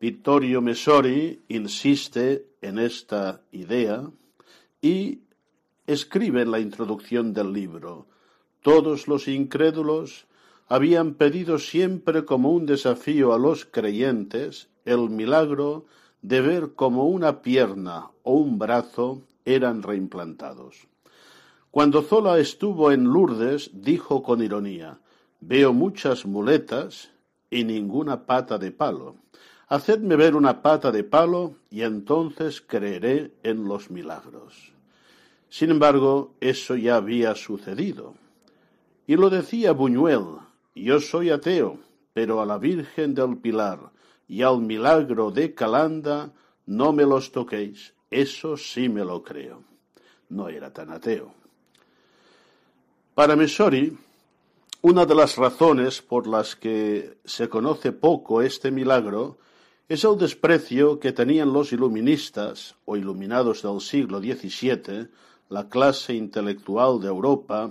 Vittorio 0.00 0.60
Messori 0.60 1.42
insiste 1.46 2.48
en 2.60 2.80
esta 2.80 3.40
idea 3.52 4.10
y 4.80 5.20
escribe 5.86 6.42
en 6.42 6.50
la 6.50 6.58
introducción 6.58 7.32
del 7.32 7.52
libro, 7.52 8.08
todos 8.62 9.06
los 9.06 9.28
incrédulos 9.28 10.26
habían 10.72 11.12
pedido 11.16 11.58
siempre 11.58 12.24
como 12.24 12.50
un 12.50 12.64
desafío 12.64 13.34
a 13.34 13.38
los 13.38 13.66
creyentes 13.66 14.70
el 14.86 15.10
milagro 15.10 15.84
de 16.22 16.40
ver 16.40 16.72
cómo 16.74 17.08
una 17.08 17.42
pierna 17.42 18.08
o 18.22 18.36
un 18.36 18.58
brazo 18.58 19.20
eran 19.44 19.82
reimplantados. 19.82 20.88
Cuando 21.70 22.00
Zola 22.00 22.38
estuvo 22.38 22.90
en 22.90 23.04
Lourdes, 23.04 23.70
dijo 23.74 24.22
con 24.22 24.42
ironía 24.42 24.98
Veo 25.40 25.74
muchas 25.74 26.24
muletas 26.24 27.10
y 27.50 27.64
ninguna 27.64 28.24
pata 28.24 28.56
de 28.56 28.70
palo. 28.70 29.16
Hacedme 29.68 30.16
ver 30.16 30.34
una 30.34 30.62
pata 30.62 30.90
de 30.90 31.04
palo 31.04 31.56
y 31.68 31.82
entonces 31.82 32.62
creeré 32.62 33.34
en 33.42 33.68
los 33.68 33.90
milagros. 33.90 34.72
Sin 35.50 35.70
embargo, 35.70 36.32
eso 36.40 36.76
ya 36.76 36.96
había 36.96 37.34
sucedido. 37.34 38.14
Y 39.06 39.16
lo 39.16 39.28
decía 39.28 39.72
Buñuel, 39.72 40.38
yo 40.74 41.00
soy 41.00 41.30
ateo, 41.30 41.78
pero 42.12 42.40
a 42.40 42.46
la 42.46 42.58
Virgen 42.58 43.14
del 43.14 43.36
Pilar 43.38 43.90
y 44.28 44.42
al 44.42 44.60
milagro 44.60 45.30
de 45.30 45.54
Calanda 45.54 46.32
no 46.66 46.92
me 46.92 47.04
los 47.04 47.32
toquéis, 47.32 47.94
eso 48.10 48.56
sí 48.56 48.88
me 48.88 49.04
lo 49.04 49.22
creo. 49.22 49.62
No 50.28 50.48
era 50.48 50.72
tan 50.72 50.90
ateo. 50.90 51.34
Para 53.14 53.36
Mesori, 53.36 53.96
una 54.80 55.04
de 55.04 55.14
las 55.14 55.36
razones 55.36 56.00
por 56.00 56.26
las 56.26 56.56
que 56.56 57.18
se 57.24 57.48
conoce 57.48 57.92
poco 57.92 58.42
este 58.42 58.70
milagro 58.70 59.38
es 59.88 60.04
el 60.04 60.16
desprecio 60.16 60.98
que 60.98 61.12
tenían 61.12 61.52
los 61.52 61.72
iluministas 61.72 62.74
o 62.86 62.96
iluminados 62.96 63.62
del 63.62 63.80
siglo 63.80 64.20
XVII, 64.20 65.08
la 65.50 65.68
clase 65.68 66.14
intelectual 66.14 67.00
de 67.00 67.08
Europa, 67.08 67.70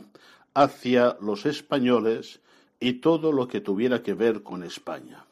hacia 0.54 1.18
los 1.20 1.48
españoles 1.48 2.42
y 2.82 2.94
todo 2.94 3.32
lo 3.32 3.48
que 3.48 3.62
tuviera 3.62 4.02
que 4.02 4.16
ver 4.16 4.42
con 4.42 4.64
España. 4.64 5.24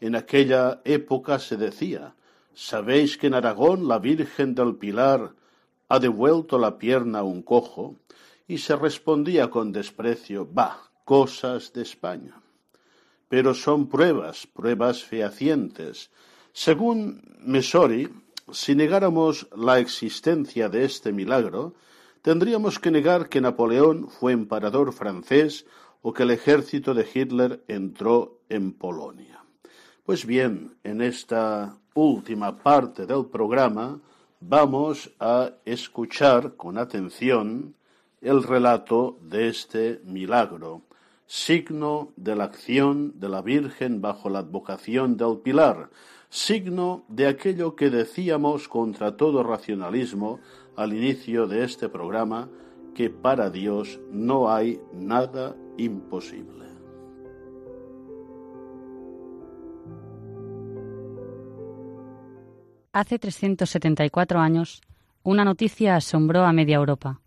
En 0.00 0.14
aquella 0.14 0.80
época 0.84 1.38
se 1.40 1.56
decía, 1.56 2.14
¿sabéis 2.54 3.18
que 3.18 3.26
en 3.26 3.34
Aragón 3.34 3.88
la 3.88 3.98
Virgen 3.98 4.54
del 4.54 4.76
Pilar 4.76 5.32
ha 5.88 5.98
devuelto 5.98 6.58
la 6.58 6.78
pierna 6.78 7.18
a 7.18 7.24
un 7.24 7.42
cojo? 7.42 7.96
Y 8.46 8.58
se 8.58 8.76
respondía 8.76 9.50
con 9.50 9.72
desprecio, 9.72 10.48
bah, 10.50 10.88
cosas 11.04 11.72
de 11.72 11.82
España. 11.82 12.40
Pero 13.28 13.52
son 13.52 13.88
pruebas, 13.88 14.46
pruebas 14.46 15.02
fehacientes. 15.02 16.10
Según 16.52 17.22
Mesori, 17.40 18.08
si 18.52 18.76
negáramos 18.76 19.48
la 19.56 19.80
existencia 19.80 20.68
de 20.68 20.84
este 20.84 21.10
milagro, 21.10 21.74
tendríamos 22.22 22.78
que 22.78 22.92
negar 22.92 23.28
que 23.28 23.40
Napoleón 23.40 24.08
fue 24.08 24.30
emperador 24.30 24.92
francés 24.92 25.66
o 26.02 26.12
que 26.12 26.22
el 26.22 26.30
ejército 26.30 26.94
de 26.94 27.06
Hitler 27.12 27.64
entró 27.68 28.40
en 28.48 28.72
Polonia. 28.72 29.44
Pues 30.04 30.24
bien, 30.24 30.76
en 30.84 31.02
esta 31.02 31.78
última 31.94 32.56
parte 32.58 33.06
del 33.06 33.26
programa 33.26 34.00
vamos 34.40 35.10
a 35.18 35.50
escuchar 35.64 36.54
con 36.56 36.78
atención 36.78 37.74
el 38.20 38.42
relato 38.42 39.18
de 39.22 39.48
este 39.48 40.00
milagro, 40.04 40.82
signo 41.26 42.12
de 42.16 42.36
la 42.36 42.44
acción 42.44 43.18
de 43.18 43.28
la 43.28 43.42
Virgen 43.42 44.00
bajo 44.00 44.28
la 44.30 44.40
advocación 44.40 45.16
del 45.16 45.38
Pilar, 45.38 45.90
signo 46.28 47.04
de 47.08 47.26
aquello 47.26 47.74
que 47.74 47.90
decíamos 47.90 48.68
contra 48.68 49.16
todo 49.16 49.42
racionalismo 49.42 50.40
al 50.76 50.92
inicio 50.92 51.46
de 51.46 51.64
este 51.64 51.88
programa, 51.88 52.48
que 52.94 53.10
para 53.10 53.50
Dios 53.50 53.98
no 54.10 54.50
hay 54.50 54.80
nada 54.92 55.56
imposible. 55.78 56.66
Hace 62.92 63.18
374 63.18 64.40
años, 64.40 64.80
una 65.22 65.44
noticia 65.44 65.96
asombró 65.96 66.44
a 66.44 66.52
media 66.52 66.76
Europa 66.76 67.20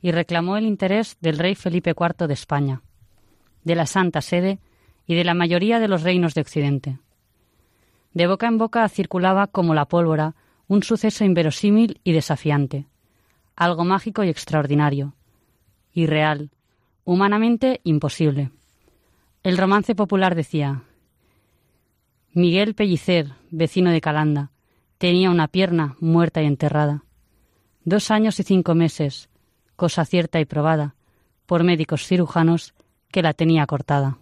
y 0.00 0.10
reclamó 0.10 0.56
el 0.56 0.66
interés 0.66 1.16
del 1.20 1.38
rey 1.38 1.54
Felipe 1.54 1.90
IV 1.90 2.26
de 2.26 2.34
España, 2.34 2.82
de 3.62 3.74
la 3.76 3.86
Santa 3.86 4.20
Sede 4.20 4.58
y 5.06 5.14
de 5.14 5.24
la 5.24 5.34
mayoría 5.34 5.78
de 5.78 5.88
los 5.88 6.02
reinos 6.02 6.34
de 6.34 6.40
Occidente. 6.40 6.98
De 8.14 8.26
boca 8.26 8.48
en 8.48 8.58
boca 8.58 8.88
circulaba 8.88 9.46
como 9.46 9.74
la 9.74 9.86
pólvora 9.86 10.34
un 10.68 10.82
suceso 10.82 11.24
inverosímil 11.24 12.00
y 12.02 12.12
desafiante, 12.12 12.86
algo 13.54 13.84
mágico 13.84 14.24
y 14.24 14.28
extraordinario, 14.28 15.14
irreal, 15.92 16.50
humanamente 17.06 17.80
imposible. 17.84 18.50
El 19.42 19.56
romance 19.56 19.94
popular 19.94 20.34
decía 20.34 20.82
Miguel 22.32 22.74
Pellicer, 22.74 23.32
vecino 23.50 23.90
de 23.90 24.00
Calanda, 24.02 24.50
tenía 24.98 25.30
una 25.30 25.48
pierna 25.48 25.96
muerta 26.00 26.42
y 26.42 26.46
enterrada. 26.46 27.04
Dos 27.84 28.10
años 28.10 28.38
y 28.40 28.42
cinco 28.42 28.74
meses, 28.74 29.30
cosa 29.76 30.04
cierta 30.04 30.40
y 30.40 30.44
probada, 30.44 30.96
por 31.46 31.62
médicos 31.62 32.04
cirujanos, 32.04 32.74
que 33.12 33.22
la 33.22 33.32
tenía 33.32 33.66
cortada. 33.66 34.18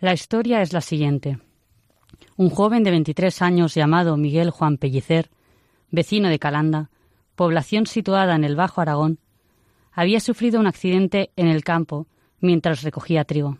La 0.00 0.12
historia 0.12 0.60
es 0.60 0.72
la 0.72 0.80
siguiente. 0.80 1.38
Un 2.36 2.50
joven 2.50 2.82
de 2.82 2.90
23 2.90 3.42
años 3.42 3.74
llamado 3.74 4.16
Miguel 4.16 4.50
Juan 4.50 4.76
Pellicer, 4.76 5.30
vecino 5.92 6.28
de 6.28 6.40
Calanda, 6.40 6.90
población 7.36 7.86
situada 7.86 8.34
en 8.34 8.42
el 8.42 8.56
Bajo 8.56 8.80
Aragón, 8.80 9.20
había 9.94 10.20
sufrido 10.20 10.60
un 10.60 10.66
accidente 10.66 11.30
en 11.36 11.46
el 11.46 11.64
campo 11.64 12.06
mientras 12.40 12.82
recogía 12.82 13.24
trigo. 13.24 13.58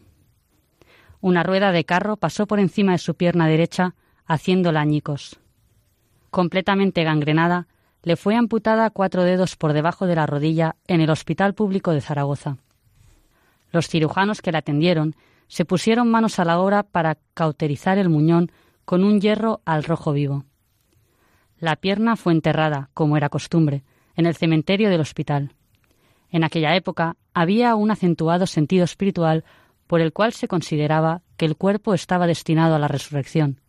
Una 1.21 1.43
rueda 1.43 1.73
de 1.73 1.85
carro 1.85 2.17
pasó 2.17 2.47
por 2.47 2.61
encima 2.61 2.93
de 2.93 2.99
su 2.99 3.15
pierna 3.15 3.49
derecha, 3.49 3.95
haciéndola 4.27 4.81
añicos. 4.81 5.39
Completamente 6.31 7.05
gangrenada, 7.05 7.67
le 8.03 8.17
fue 8.17 8.37
amputada 8.37 8.91
cuatro 8.91 9.23
dedos 9.23 9.57
por 9.57 9.73
debajo 9.73 10.07
de 10.07 10.17
la 10.17 10.27
rodilla 10.27 10.77
en 10.87 11.01
el 11.01 11.09
Hospital 11.09 11.55
Público 11.55 11.93
de 11.93 12.03
Zaragoza. 12.03 12.59
Los 13.73 13.89
cirujanos 13.89 14.43
que 14.43 14.53
la 14.53 14.59
atendieron 14.59 15.17
se 15.49 15.65
pusieron 15.65 16.11
manos 16.11 16.39
a 16.39 16.45
la 16.45 16.59
obra 16.59 16.83
para 16.83 17.17
cauterizar 17.33 17.97
el 17.97 18.11
muñón 18.11 18.51
con 18.85 19.05
un 19.05 19.21
hierro 19.21 19.63
al 19.65 19.85
rojo 19.85 20.13
vivo. 20.13 20.45
La 21.59 21.77
pierna 21.77 22.17
fue 22.17 22.33
enterrada, 22.35 22.91
como 22.93 23.17
era 23.17 23.31
costumbre, 23.31 23.83
en 24.17 24.27
el 24.27 24.35
cementerio 24.35 24.91
del 24.91 25.01
hospital. 25.01 25.53
En 26.35 26.43
aquella 26.43 26.75
época 26.75 27.17
había 27.33 27.77
un 27.77 27.93
acentuado 27.93 28.49
sentido 28.49 28.83
espiritual 28.85 29.45
por 29.87 30.01
el 30.01 30.13
cual 30.13 30.33
se 30.33 30.49
consideraba 30.49 31.23
que 31.37 31.45
el 31.45 31.55
cuerpo 31.55 31.95
estaba 31.95 32.27
destinado 32.27 32.75
a 32.75 32.81
la 32.81 32.89
resurrección, 32.89 33.61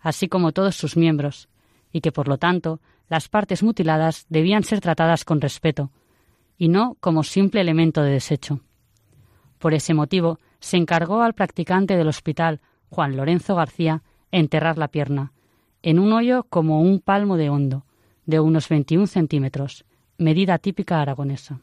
así 0.00 0.26
como 0.26 0.50
todos 0.50 0.74
sus 0.74 0.96
miembros, 0.96 1.48
y 1.92 2.00
que 2.00 2.10
por 2.10 2.26
lo 2.26 2.38
tanto 2.38 2.80
las 3.08 3.28
partes 3.28 3.62
mutiladas 3.62 4.26
debían 4.28 4.64
ser 4.64 4.80
tratadas 4.80 5.24
con 5.24 5.40
respeto, 5.40 5.92
y 6.58 6.66
no 6.66 6.96
como 6.98 7.22
simple 7.22 7.60
elemento 7.60 8.02
de 8.02 8.10
desecho. 8.10 8.58
Por 9.60 9.72
ese 9.72 9.94
motivo, 9.94 10.40
se 10.58 10.78
encargó 10.78 11.22
al 11.22 11.34
practicante 11.34 11.96
del 11.96 12.08
hospital, 12.08 12.60
Juan 12.90 13.16
Lorenzo 13.16 13.54
García, 13.54 14.02
enterrar 14.32 14.76
la 14.76 14.88
pierna, 14.88 15.30
en 15.82 16.00
un 16.00 16.12
hoyo 16.12 16.48
como 16.50 16.80
un 16.80 16.98
palmo 16.98 17.36
de 17.36 17.48
hondo, 17.48 17.86
de 18.24 18.40
unos 18.40 18.68
21 18.68 19.06
centímetros, 19.06 19.84
medida 20.18 20.58
típica 20.58 21.00
aragonesa. 21.00 21.60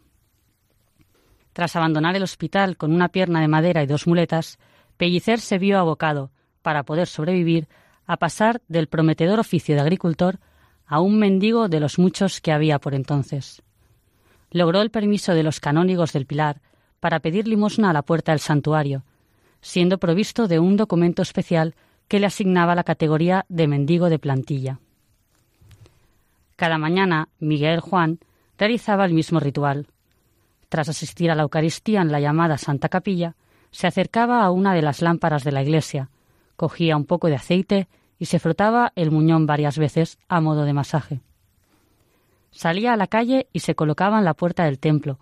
Tras 1.53 1.75
abandonar 1.75 2.15
el 2.15 2.23
hospital 2.23 2.77
con 2.77 2.91
una 2.91 3.09
pierna 3.09 3.41
de 3.41 3.47
madera 3.47 3.83
y 3.83 3.87
dos 3.87 4.07
muletas, 4.07 4.57
Pellicer 4.97 5.39
se 5.39 5.59
vio 5.59 5.79
abocado, 5.79 6.31
para 6.61 6.83
poder 6.83 7.07
sobrevivir, 7.07 7.67
a 8.05 8.17
pasar 8.17 8.61
del 8.67 8.87
prometedor 8.87 9.39
oficio 9.39 9.75
de 9.75 9.81
agricultor 9.81 10.39
a 10.85 10.99
un 10.99 11.17
mendigo 11.17 11.69
de 11.69 11.79
los 11.79 11.99
muchos 11.99 12.41
que 12.41 12.51
había 12.51 12.79
por 12.79 12.93
entonces. 12.93 13.61
Logró 14.51 14.81
el 14.81 14.91
permiso 14.91 15.33
de 15.33 15.43
los 15.43 15.59
canónigos 15.59 16.13
del 16.13 16.25
Pilar 16.25 16.61
para 16.99 17.19
pedir 17.19 17.47
limosna 17.47 17.89
a 17.89 17.93
la 17.93 18.01
puerta 18.01 18.31
del 18.31 18.39
santuario, 18.39 19.03
siendo 19.61 19.97
provisto 19.97 20.47
de 20.47 20.59
un 20.59 20.75
documento 20.77 21.21
especial 21.21 21.75
que 22.07 22.19
le 22.19 22.27
asignaba 22.27 22.75
la 22.75 22.83
categoría 22.83 23.45
de 23.49 23.67
mendigo 23.67 24.09
de 24.09 24.19
plantilla. 24.19 24.79
Cada 26.55 26.77
mañana, 26.77 27.29
Miguel 27.39 27.79
Juan 27.79 28.19
realizaba 28.57 29.05
el 29.05 29.13
mismo 29.13 29.39
ritual. 29.39 29.87
Tras 30.73 30.89
asistir 30.89 31.29
a 31.29 31.35
la 31.35 31.43
Eucaristía 31.43 32.01
en 32.01 32.11
la 32.11 32.19
llamada 32.19 32.57
Santa 32.57 32.89
Capilla, 32.89 33.35
se 33.69 33.85
acercaba 33.85 34.43
a 34.43 34.49
una 34.49 34.73
de 34.73 34.81
las 34.81 35.03
lámparas 35.03 35.43
de 35.43 35.51
la 35.51 35.61
iglesia, 35.61 36.09
cogía 36.55 36.97
un 36.97 37.05
poco 37.05 37.27
de 37.27 37.35
aceite 37.35 37.87
y 38.17 38.25
se 38.25 38.39
frotaba 38.39 38.91
el 38.95 39.11
muñón 39.11 39.45
varias 39.45 39.77
veces 39.77 40.17
a 40.27 40.41
modo 40.41 40.65
de 40.65 40.73
masaje. 40.73 41.21
Salía 42.49 42.93
a 42.93 42.97
la 42.97 43.05
calle 43.05 43.45
y 43.53 43.59
se 43.59 43.75
colocaba 43.75 44.17
en 44.17 44.25
la 44.25 44.33
puerta 44.33 44.63
del 44.65 44.79
templo, 44.79 45.19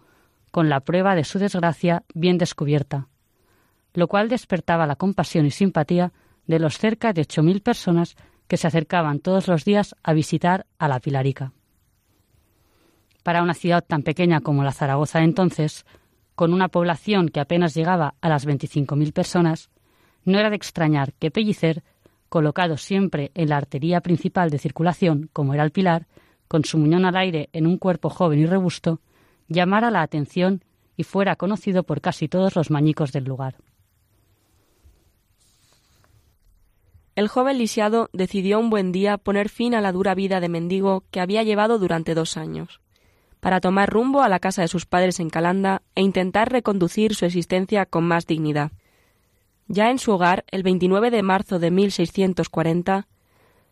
con 0.52 0.70
la 0.70 0.80
prueba 0.80 1.16
de 1.16 1.26
su 1.26 1.38
desgracia 1.38 2.06
bien 2.14 2.38
descubierta, 2.38 3.10
lo 3.93 4.08
cual 4.08 4.30
despertaba 4.30 4.88
la 4.88 4.95
compasión 4.95 5.45
y 5.45 5.52
simpatía 5.52 6.14
de 6.47 6.60
los 6.60 6.78
cerca 6.78 7.12
de 7.12 7.24
ocho 7.24 7.43
mil 7.43 7.62
personas 7.62 8.16
que 8.47 8.56
se 8.56 8.68
acercaban 8.68 9.20
todos 9.20 9.49
los 9.49 9.66
días 9.66 9.97
a 10.02 10.14
visitar 10.14 10.66
a 10.80 10.88
la 10.88 11.02
Pilarica. 11.02 11.52
Para 13.24 13.44
una 13.44 13.54
ciudad 13.54 13.84
tan 13.86 14.04
pequeña 14.04 14.42
como 14.42 14.64
la 14.64 14.72
Zaragoza 14.72 15.20
de 15.20 15.26
entonces, 15.26 15.86
con 16.36 16.54
una 16.54 16.70
población 16.70 17.30
que 17.30 17.40
apenas 17.40 17.76
llegaba 17.76 18.16
a 18.22 18.30
las 18.30 18.46
veinticinco 18.46 18.96
mil 18.96 19.14
personas, 19.14 19.70
no 20.26 20.40
era 20.40 20.50
de 20.50 20.56
extrañar 20.56 21.14
que 21.14 21.32
Pellicer, 21.32 21.84
colocado 22.30 22.78
siempre 22.78 23.32
en 23.36 23.50
la 23.50 23.58
artería 23.58 24.02
principal 24.02 24.50
de 24.50 24.58
circulación, 24.58 25.30
como 25.34 25.54
era 25.54 25.64
el 25.64 25.72
Pilar, 25.72 26.08
con 26.48 26.66
su 26.66 26.78
muñón 26.78 27.06
al 27.06 27.16
aire 27.16 27.50
en 27.54 27.68
un 27.68 27.78
cuerpo 27.78 28.10
joven 28.10 28.40
y 28.40 28.46
robusto, 28.46 29.02
llamara 29.48 29.92
la 29.92 30.02
atención 30.02 30.64
y 30.98 31.04
fuera 31.04 31.36
conocido 31.36 31.84
por 31.84 32.02
casi 32.02 32.28
todos 32.28 32.56
los 32.56 32.72
mañicos 32.72 33.12
del 33.12 33.26
lugar. 33.26 33.56
El 37.16 37.28
joven 37.28 37.58
lisiado 37.58 38.10
decidió 38.14 38.60
un 38.60 38.70
buen 38.70 38.92
día 38.92 39.18
poner 39.18 39.50
fin 39.50 39.76
a 39.76 39.82
la 39.82 39.92
dura 39.92 40.16
vida 40.16 40.40
de 40.40 40.50
mendigo 40.50 41.04
que 41.12 41.20
había 41.20 41.44
llevado 41.44 41.78
durante 41.78 42.16
dos 42.16 42.38
años, 42.38 42.82
para 43.42 43.60
tomar 43.60 43.89
rumbo 43.89 44.22
a 44.22 44.30
la 44.30 44.39
casa 44.39 44.62
de 44.62 44.70
sus 44.70 44.86
padres 44.86 45.20
en 45.20 45.30
Calanda 45.30 45.82
e 45.96 46.02
intentar 46.02 46.52
reconducir 46.52 47.16
su 47.16 47.26
existencia 47.26 47.86
con 47.86 48.06
más 48.06 48.26
dignidad. 48.28 48.72
Ya 49.68 49.89
en 49.89 50.00
su 50.00 50.12
hogar, 50.12 50.46
el 50.52 50.64
29 50.64 51.12
de 51.12 51.24
marzo 51.24 51.60
de 51.60 51.72
1640, 51.72 53.08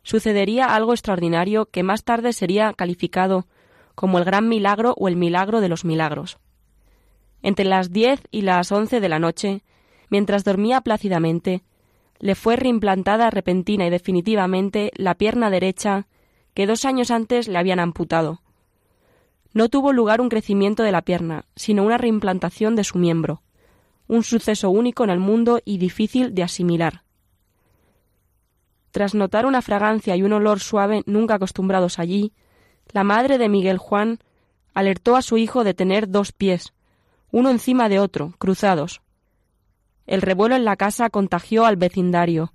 sucedería 0.01 0.75
algo 0.75 0.93
extraordinario 0.93 1.67
que 1.67 1.83
más 1.83 2.03
tarde 2.03 2.33
sería 2.33 2.73
calificado 2.73 3.47
como 3.95 4.17
el 4.17 4.25
gran 4.25 4.49
milagro 4.49 4.95
o 4.97 5.07
el 5.07 5.15
milagro 5.15 5.61
de 5.61 5.69
los 5.69 5.85
milagros. 5.85 6.39
Entre 7.43 7.65
las 7.65 7.91
diez 7.91 8.21
y 8.31 8.41
las 8.41 8.71
once 8.71 8.99
de 8.99 9.09
la 9.09 9.19
noche, 9.19 9.61
mientras 10.09 10.43
dormía 10.43 10.81
plácidamente, 10.81 11.63
le 12.17 12.33
fue 12.33 12.55
reimplantada 12.55 13.29
repentina 13.29 13.85
y 13.85 13.89
definitivamente 13.89 14.91
la 14.95 15.15
pierna 15.15 15.49
derecha 15.49 16.07
que 16.53 16.65
dos 16.65 16.85
años 16.85 17.11
antes 17.11 17.47
le 17.47 17.57
habían 17.57 17.79
amputado. 17.79 18.41
No 19.53 19.69
tuvo 19.69 19.93
lugar 19.93 20.21
un 20.21 20.29
crecimiento 20.29 20.83
de 20.83 20.91
la 20.91 21.01
pierna, 21.01 21.45
sino 21.55 21.83
una 21.83 21.97
reimplantación 21.97 22.75
de 22.75 22.83
su 22.83 22.97
miembro, 22.97 23.41
un 24.07 24.23
suceso 24.23 24.69
único 24.69 25.03
en 25.03 25.09
el 25.09 25.19
mundo 25.19 25.59
y 25.65 25.77
difícil 25.77 26.33
de 26.35 26.43
asimilar. 26.43 27.03
Tras 28.91 29.13
notar 29.13 29.45
una 29.45 29.61
fragancia 29.61 30.15
y 30.15 30.23
un 30.23 30.33
olor 30.33 30.59
suave 30.59 31.03
nunca 31.05 31.35
acostumbrados 31.35 31.99
allí, 31.99 32.33
la 32.91 33.03
madre 33.03 33.37
de 33.37 33.49
Miguel 33.49 33.77
Juan 33.77 34.19
alertó 34.73 35.15
a 35.15 35.21
su 35.21 35.37
hijo 35.37 35.63
de 35.63 35.73
tener 35.73 36.09
dos 36.09 36.31
pies, 36.31 36.73
uno 37.31 37.49
encima 37.49 37.89
de 37.89 37.99
otro, 37.99 38.33
cruzados. 38.39 39.01
El 40.07 40.21
revuelo 40.21 40.55
en 40.55 40.65
la 40.65 40.75
casa 40.75 41.09
contagió 41.09 41.65
al 41.65 41.75
vecindario, 41.75 42.53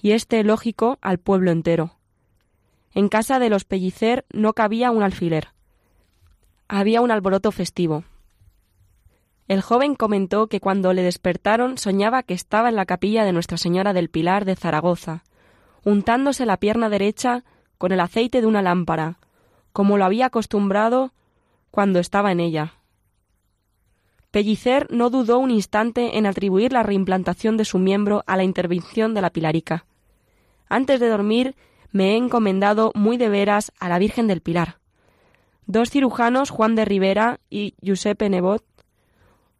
y 0.00 0.12
este 0.12 0.44
lógico 0.44 0.98
al 1.00 1.18
pueblo 1.18 1.50
entero. 1.50 1.96
En 2.94 3.08
casa 3.08 3.38
de 3.38 3.50
los 3.50 3.64
Pellicer 3.64 4.24
no 4.32 4.52
cabía 4.52 4.90
un 4.90 5.02
alfiler. 5.02 5.48
Había 6.68 7.00
un 7.00 7.12
alboroto 7.12 7.52
festivo. 7.52 8.02
El 9.46 9.62
joven 9.62 9.94
comentó 9.94 10.48
que 10.48 10.58
cuando 10.58 10.92
le 10.92 11.02
despertaron 11.02 11.78
soñaba 11.78 12.24
que 12.24 12.34
estaba 12.34 12.68
en 12.68 12.74
la 12.74 12.86
capilla 12.86 13.24
de 13.24 13.32
Nuestra 13.32 13.56
Señora 13.56 13.92
del 13.92 14.10
Pilar 14.10 14.44
de 14.44 14.56
Zaragoza, 14.56 15.22
untándose 15.84 16.44
la 16.44 16.56
pierna 16.56 16.88
derecha 16.88 17.44
con 17.78 17.92
el 17.92 18.00
aceite 18.00 18.40
de 18.40 18.48
una 18.48 18.62
lámpara, 18.62 19.20
como 19.72 19.96
lo 19.96 20.04
había 20.04 20.26
acostumbrado 20.26 21.12
cuando 21.70 22.00
estaba 22.00 22.32
en 22.32 22.40
ella. 22.40 22.74
Pellicer 24.32 24.88
no 24.90 25.08
dudó 25.08 25.38
un 25.38 25.52
instante 25.52 26.18
en 26.18 26.26
atribuir 26.26 26.72
la 26.72 26.82
reimplantación 26.82 27.56
de 27.56 27.64
su 27.64 27.78
miembro 27.78 28.24
a 28.26 28.36
la 28.36 28.42
intervención 28.42 29.14
de 29.14 29.20
la 29.20 29.30
Pilarica. 29.30 29.86
Antes 30.68 30.98
de 30.98 31.08
dormir 31.08 31.54
me 31.92 32.12
he 32.12 32.16
encomendado 32.16 32.90
muy 32.96 33.18
de 33.18 33.28
veras 33.28 33.70
a 33.78 33.88
la 33.88 34.00
Virgen 34.00 34.26
del 34.26 34.40
Pilar. 34.40 34.78
Dos 35.66 35.90
cirujanos, 35.90 36.50
Juan 36.50 36.76
de 36.76 36.84
Rivera 36.84 37.40
y 37.50 37.74
Giuseppe 37.80 38.30
Nebot, 38.30 38.64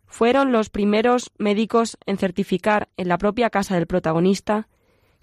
fueron 0.07 0.53
los 0.53 0.71
primeros 0.71 1.33
médicos 1.37 1.99
en 2.07 2.17
certificar 2.17 2.89
en 2.97 3.09
la 3.09 3.19
propia 3.19 3.51
casa 3.51 3.75
del 3.75 3.89
protagonista 3.89 4.69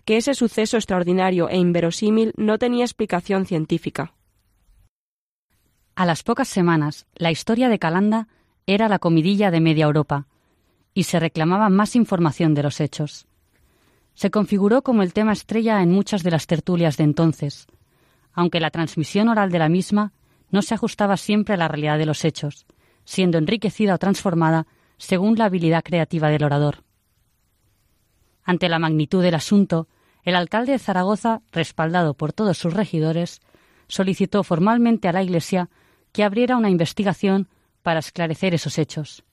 que 0.03 0.17
ese 0.17 0.34
suceso 0.34 0.75
extraordinario 0.75 1.47
e 1.47 1.57
inverosímil 1.57 2.34
no 2.36 2.59
tenía 2.59 2.84
explicación 2.84 3.45
científica. 3.45 4.13
A 5.95 6.05
las 6.05 6.23
pocas 6.23 6.49
semanas, 6.49 7.05
la 7.15 7.31
historia 7.31 7.69
de 7.69 7.79
Calanda 7.79 8.27
era 8.65 8.89
la 8.89 8.99
comidilla 8.99 9.51
de 9.51 9.61
media 9.61 9.86
Europa, 9.86 10.27
y 10.93 11.03
se 11.03 11.19
reclamaba 11.19 11.69
más 11.69 11.95
información 11.95 12.53
de 12.53 12.63
los 12.63 12.81
hechos. 12.81 13.27
Se 14.15 14.31
configuró 14.31 14.81
como 14.81 15.01
el 15.01 15.13
tema 15.13 15.31
estrella 15.31 15.81
en 15.81 15.91
muchas 15.91 16.23
de 16.23 16.31
las 16.31 16.45
tertulias 16.45 16.97
de 16.97 17.05
entonces, 17.05 17.67
aunque 18.34 18.59
la 18.59 18.69
transmisión 18.69 19.29
oral 19.29 19.49
de 19.49 19.59
la 19.59 19.69
misma 19.69 20.11
no 20.54 20.62
se 20.62 20.76
ajustaba 20.76 21.18
siempre 21.18 21.56
a 21.56 21.58
la 21.58 21.68
realidad 21.68 21.97
de 21.97 22.06
los 22.06 22.24
hechos, 22.24 22.68
siendo 23.06 23.39
enriquecida 23.39 23.95
o 23.95 23.97
transformada 23.97 24.68
según 24.97 25.36
la 25.36 25.45
habilidad 25.45 25.84
creativa 25.84 26.30
del 26.30 26.43
orador. 26.43 26.84
Ante 28.43 28.70
la 28.70 28.78
magnitud 28.78 29.24
del 29.24 29.34
asunto, 29.34 29.88
el 30.22 30.36
alcalde 30.36 30.74
de 30.74 30.80
Zaragoza, 30.80 31.41
respaldado 31.51 32.14
por 32.14 32.34
todos 32.34 32.60
sus 32.60 32.74
regidores, 32.74 33.41
solicitó 33.88 34.43
formalmente 34.43 35.08
a 35.08 35.12
la 35.12 35.24
Iglesia 35.24 35.70
que 36.12 36.24
abriera 36.24 36.56
una 36.56 36.70
investigación 36.70 37.49
para 37.82 37.99
esclarecer 37.99 38.54
esos 38.54 38.78
hechos, 38.78 39.24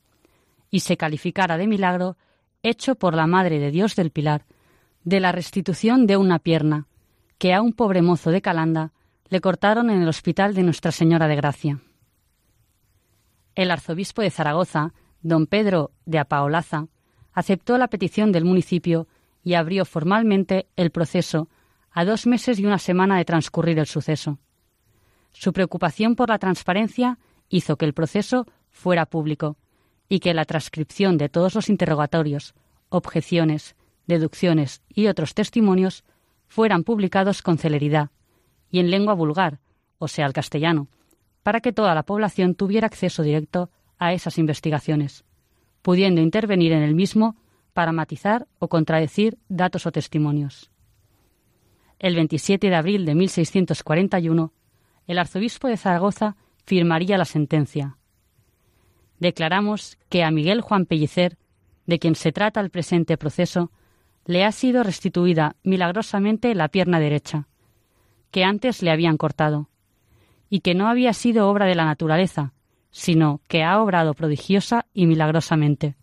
y 0.71 0.81
se 0.81 0.97
calificara 0.97 1.59
de 1.59 1.67
milagro 1.67 2.17
hecho 2.63 2.95
por 2.95 3.15
la 3.15 3.27
Madre 3.27 3.59
de 3.59 3.71
Dios 3.71 3.95
del 3.95 4.11
Pilar 4.11 4.47
de 5.05 5.21
la 5.21 5.33
restitución 5.33 6.07
de 6.07 6.17
una 6.17 6.39
pierna 6.39 6.87
que 7.37 7.53
a 7.53 7.61
un 7.61 7.75
pobre 7.75 8.01
mozo 8.01 8.31
de 8.31 8.41
Calanda 8.41 8.93
le 9.31 9.41
cortaron 9.41 9.91
en 9.91 10.03
el 10.03 10.09
hospital 10.09 10.55
de 10.55 10.65
Nuestra 10.65 10.91
Señora 10.91 11.29
de 11.29 11.37
Gracia. 11.37 11.81
El 13.55 13.71
arzobispo 13.71 14.23
de 14.23 14.31
Zaragoza, 14.31 14.93
don 15.23 15.47
Pedro 15.47 15.93
de 16.05 16.19
Apaolaza, 16.19 16.89
aceptó 17.33 17.79
la 17.79 17.87
petición 17.87 18.33
del 18.33 18.45
municipio 18.45 19.07
y 19.45 19.55
abrió 19.55 19.85
formalmente 19.85 20.69
el 20.77 20.91
proceso 20.91 21.49
a 21.93 22.05
dos 22.05 22.27
meses 22.27 22.59
y 22.59 22.67
una 22.67 22.79
semana 22.79 23.19
de 23.19 23.25
transcurrir 23.25 23.79
el 23.79 23.87
suceso. 23.87 24.39
Su 25.31 25.53
preocupación 25.53 26.17
por 26.17 26.29
la 26.29 26.39
transparencia 26.39 27.19
hizo 27.49 27.77
que 27.77 27.85
el 27.85 27.95
proceso 27.95 28.47
fuera 28.69 29.07
público 29.07 29.57
y 30.09 30.19
que 30.19 30.35
la 30.35 30.45
transcripción 30.45 31.19
de 31.19 31.29
todos 31.29 31.55
los 31.55 31.69
interrogatorios, 31.69 32.55
objeciones, 32.89 33.77
deducciones 34.09 34.83
y 34.89 35.07
otros 35.07 35.35
testimonios 35.35 36.03
fueran 36.49 36.83
publicados 36.83 37.43
con 37.43 37.59
celeridad 37.59 38.11
y 38.71 38.79
en 38.79 38.91
lengua 38.91 39.15
vulgar, 39.15 39.61
o 39.99 40.09
sea, 40.09 40.27
el 40.27 40.33
castellano, 40.33 40.89
para 41.43 41.61
que 41.61 41.73
toda 41.73 41.95
la 41.95 42.05
población 42.05 42.55
tuviera 42.55 42.87
acceso 42.87 43.23
directo 43.23 43.71
a 43.99 44.13
esas 44.13 44.39
investigaciones, 44.39 45.25
pudiendo 45.83 46.21
intervenir 46.21 46.73
en 46.73 46.83
el 46.83 46.95
mismo 46.95 47.37
para 47.73 47.93
matizar 47.93 48.47
o 48.59 48.69
contradecir 48.69 49.39
datos 49.49 49.87
o 49.87 49.93
testimonios. 49.93 50.71
El 51.99 52.15
27 52.15 52.71
de 52.71 52.77
abril 52.77 53.05
de 53.05 53.15
1641, 53.15 54.53
el 55.07 55.19
arzobispo 55.19 55.69
de 55.69 55.77
Zaragoza 55.77 56.37
firmaría 56.65 57.19
la 57.19 57.25
sentencia. 57.25 57.99
Declaramos 59.19 59.99
que 60.09 60.25
a 60.25 60.31
Miguel 60.31 60.63
Juan 60.63 60.87
Pellicer, 60.87 61.37
de 61.87 61.99
quien 61.99 62.15
se 62.15 62.33
trata 62.33 62.61
el 62.61 62.71
presente 62.71 63.19
proceso, 63.19 63.71
le 64.25 64.45
ha 64.45 64.53
sido 64.53 64.83
restituida 64.83 65.57
milagrosamente 65.63 66.55
la 66.55 66.69
pierna 66.69 67.01
derecha, 67.01 67.49
que 68.31 68.45
antes 68.45 68.83
le 68.83 68.91
habían 68.91 69.17
cortado, 69.17 69.69
y 70.49 70.61
que 70.61 70.75
no 70.75 70.89
había 70.89 71.13
sido 71.13 71.49
obra 71.49 71.67
de 71.67 71.75
la 71.75 71.85
naturaleza, 71.85 72.53
sino 72.91 73.41
que 73.49 73.63
ha 73.63 73.81
obrado 73.81 74.15
prodigiosa 74.15 74.87
y 74.93 75.07
milagrosamente, 75.07 75.97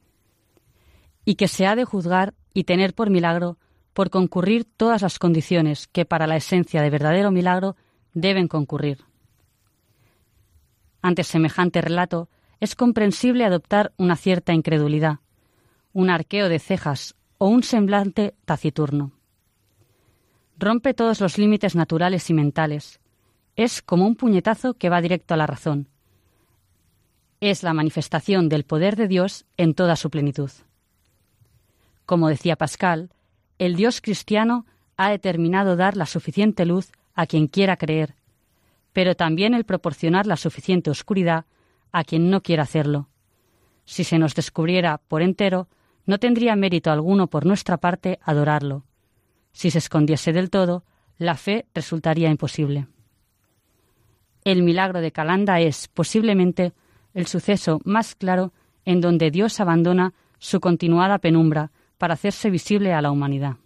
y 1.25 1.35
que 1.35 1.47
se 1.47 1.65
ha 1.65 1.75
de 1.75 1.85
juzgar 1.85 2.33
y 2.53 2.63
tener 2.63 2.93
por 2.93 3.09
milagro 3.09 3.57
por 3.93 4.09
concurrir 4.09 4.65
todas 4.65 5.01
las 5.01 5.19
condiciones 5.19 5.87
que 5.87 6.05
para 6.05 6.27
la 6.27 6.35
esencia 6.35 6.81
de 6.81 6.89
verdadero 6.89 7.31
milagro 7.31 7.75
deben 8.13 8.47
concurrir. 8.47 8.99
Ante 11.01 11.23
semejante 11.23 11.81
relato, 11.81 12.29
es 12.59 12.75
comprensible 12.75 13.43
adoptar 13.43 13.93
una 13.97 14.15
cierta 14.15 14.53
incredulidad, 14.53 15.19
un 15.93 16.09
arqueo 16.09 16.47
de 16.47 16.59
cejas 16.59 17.15
o 17.37 17.47
un 17.47 17.63
semblante 17.63 18.35
taciturno. 18.45 19.16
Rompe 20.59 20.95
todos 20.95 21.21
los 21.21 21.37
límites 21.37 21.75
naturales 21.75 22.29
y 22.31 22.33
mentales. 22.33 22.99
Es 23.55 23.83
como 23.83 24.07
un 24.07 24.15
puñetazo 24.15 24.73
que 24.73 24.89
va 24.89 25.01
directo 25.01 25.35
a 25.35 25.37
la 25.37 25.45
razón. 25.45 25.87
Es 27.39 27.61
la 27.61 27.73
manifestación 27.73 28.49
del 28.49 28.63
poder 28.63 28.95
de 28.95 29.07
Dios 29.07 29.45
en 29.57 29.75
toda 29.75 29.95
su 29.95 30.09
plenitud. 30.09 30.49
Como 32.07 32.29
decía 32.29 32.55
Pascal, 32.55 33.11
el 33.59 33.75
Dios 33.75 34.01
cristiano 34.01 34.65
ha 34.95 35.11
determinado 35.11 35.75
dar 35.75 35.95
la 35.95 36.07
suficiente 36.07 36.65
luz 36.65 36.91
a 37.13 37.27
quien 37.27 37.47
quiera 37.47 37.77
creer, 37.77 38.15
pero 38.93 39.15
también 39.15 39.53
el 39.53 39.63
proporcionar 39.63 40.25
la 40.25 40.37
suficiente 40.37 40.89
oscuridad 40.89 41.45
a 41.91 42.03
quien 42.03 42.31
no 42.31 42.41
quiera 42.41 42.63
hacerlo. 42.63 43.09
Si 43.85 44.03
se 44.03 44.17
nos 44.17 44.33
descubriera 44.33 44.97
por 44.97 45.21
entero, 45.21 45.67
no 46.07 46.17
tendría 46.17 46.55
mérito 46.55 46.89
alguno 46.89 47.27
por 47.27 47.45
nuestra 47.45 47.77
parte 47.77 48.17
adorarlo. 48.23 48.86
Si 49.51 49.71
se 49.71 49.79
escondiese 49.79 50.33
del 50.33 50.49
todo, 50.49 50.83
la 51.17 51.35
fe 51.35 51.65
resultaría 51.73 52.29
imposible. 52.29 52.87
El 54.43 54.63
milagro 54.63 55.01
de 55.01 55.11
Calanda 55.11 55.59
es, 55.59 55.87
posiblemente, 55.87 56.73
el 57.13 57.27
suceso 57.27 57.81
más 57.83 58.15
claro 58.15 58.53
en 58.85 59.01
donde 59.01 59.31
Dios 59.31 59.59
abandona 59.59 60.13
su 60.39 60.59
continuada 60.59 61.17
penumbra 61.17 61.71
para 61.97 62.13
hacerse 62.13 62.49
visible 62.49 62.93
a 62.93 63.01
la 63.01 63.11
humanidad. 63.11 63.57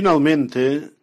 Finalmente, 0.00 0.94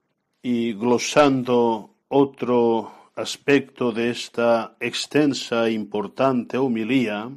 y 0.41 0.74
glosando 0.74 1.98
otro 2.08 3.12
aspecto 3.14 3.91
de 3.91 4.10
esta 4.10 4.76
extensa 4.80 5.68
e 5.68 5.74
importante 5.74 6.58
homilía, 6.58 7.30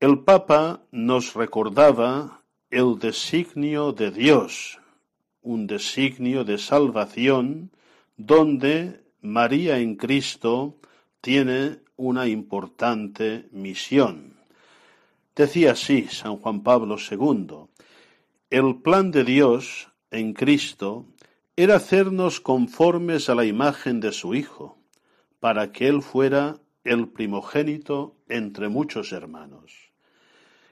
el 0.00 0.20
Papa 0.20 0.80
nos 0.90 1.34
recordaba 1.34 2.40
el 2.70 2.98
designio 2.98 3.92
de 3.92 4.10
Dios, 4.10 4.78
un 5.42 5.66
designio 5.66 6.44
de 6.44 6.56
salvación 6.56 7.70
donde 8.16 9.02
María 9.20 9.78
en 9.80 9.96
Cristo 9.96 10.78
tiene 11.20 11.80
una 11.96 12.26
importante 12.26 13.50
misión. 13.52 14.38
Decía 15.36 15.72
así 15.72 16.08
San 16.08 16.38
Juan 16.38 16.62
Pablo 16.62 16.96
II, 16.96 17.68
el 18.48 18.76
plan 18.76 19.10
de 19.10 19.24
Dios 19.24 19.88
en 20.10 20.32
Cristo 20.32 21.06
era 21.56 21.76
hacernos 21.76 22.40
conformes 22.40 23.28
a 23.28 23.34
la 23.34 23.44
imagen 23.44 24.00
de 24.00 24.12
su 24.12 24.34
Hijo, 24.34 24.78
para 25.40 25.72
que 25.72 25.88
Él 25.88 26.02
fuera 26.02 26.60
el 26.84 27.08
primogénito 27.08 28.16
entre 28.28 28.68
muchos 28.68 29.12
hermanos. 29.12 29.90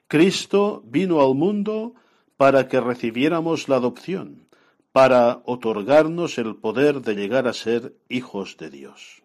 Cristo 0.09 0.83
vino 0.87 1.21
al 1.21 1.35
mundo 1.35 1.95
para 2.37 2.69
que 2.69 2.81
recibiéramos 2.81 3.69
la 3.69 3.77
adopción, 3.77 4.47
para 4.93 5.43
otorgarnos 5.45 6.39
el 6.39 6.57
poder 6.57 7.03
de 7.03 7.15
llegar 7.15 7.49
a 7.49 7.53
ser 7.53 7.97
hijos 8.09 8.57
de 8.57 8.71
Dios. 8.71 9.23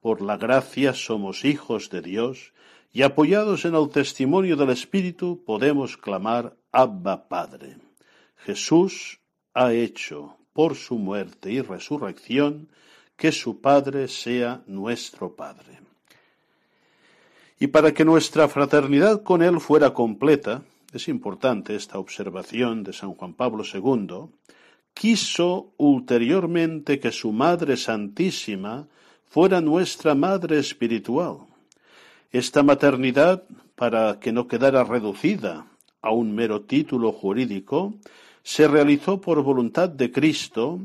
Por 0.00 0.20
la 0.20 0.36
gracia 0.36 0.94
somos 0.94 1.44
hijos 1.44 1.90
de 1.90 2.02
Dios 2.02 2.52
y 2.92 3.02
apoyados 3.02 3.64
en 3.64 3.74
el 3.74 3.88
testimonio 3.90 4.56
del 4.56 4.70
Espíritu 4.70 5.44
podemos 5.44 5.96
clamar 5.96 6.56
Abba 6.72 7.28
Padre. 7.28 7.76
Jesús 8.36 9.20
ha 9.54 9.72
hecho 9.72 10.36
por 10.52 10.74
su 10.74 10.98
muerte 10.98 11.52
y 11.52 11.60
resurrección 11.60 12.68
que 13.16 13.32
su 13.32 13.60
Padre 13.60 14.08
sea 14.08 14.62
nuestro 14.66 15.34
Padre. 15.34 15.80
Y 17.60 17.68
para 17.68 17.92
que 17.92 18.04
nuestra 18.04 18.48
fraternidad 18.48 19.22
con 19.22 19.42
Él 19.42 19.60
fuera 19.60 19.92
completa, 19.92 20.62
es 20.92 21.08
importante 21.08 21.74
esta 21.74 21.98
observación 21.98 22.84
de 22.84 22.92
San 22.92 23.14
Juan 23.14 23.34
Pablo 23.34 23.64
II, 23.64 24.30
quiso 24.94 25.72
ulteriormente 25.76 26.98
que 26.98 27.12
su 27.12 27.32
Madre 27.32 27.76
Santísima 27.76 28.86
fuera 29.26 29.60
nuestra 29.60 30.14
Madre 30.14 30.58
Espiritual. 30.58 31.38
Esta 32.30 32.62
maternidad, 32.62 33.42
para 33.74 34.18
que 34.20 34.32
no 34.32 34.48
quedara 34.48 34.84
reducida 34.84 35.66
a 36.00 36.12
un 36.12 36.34
mero 36.34 36.62
título 36.62 37.12
jurídico, 37.12 37.94
se 38.48 38.66
realizó 38.66 39.20
por 39.20 39.42
voluntad 39.42 39.90
de 39.90 40.10
Cristo 40.10 40.80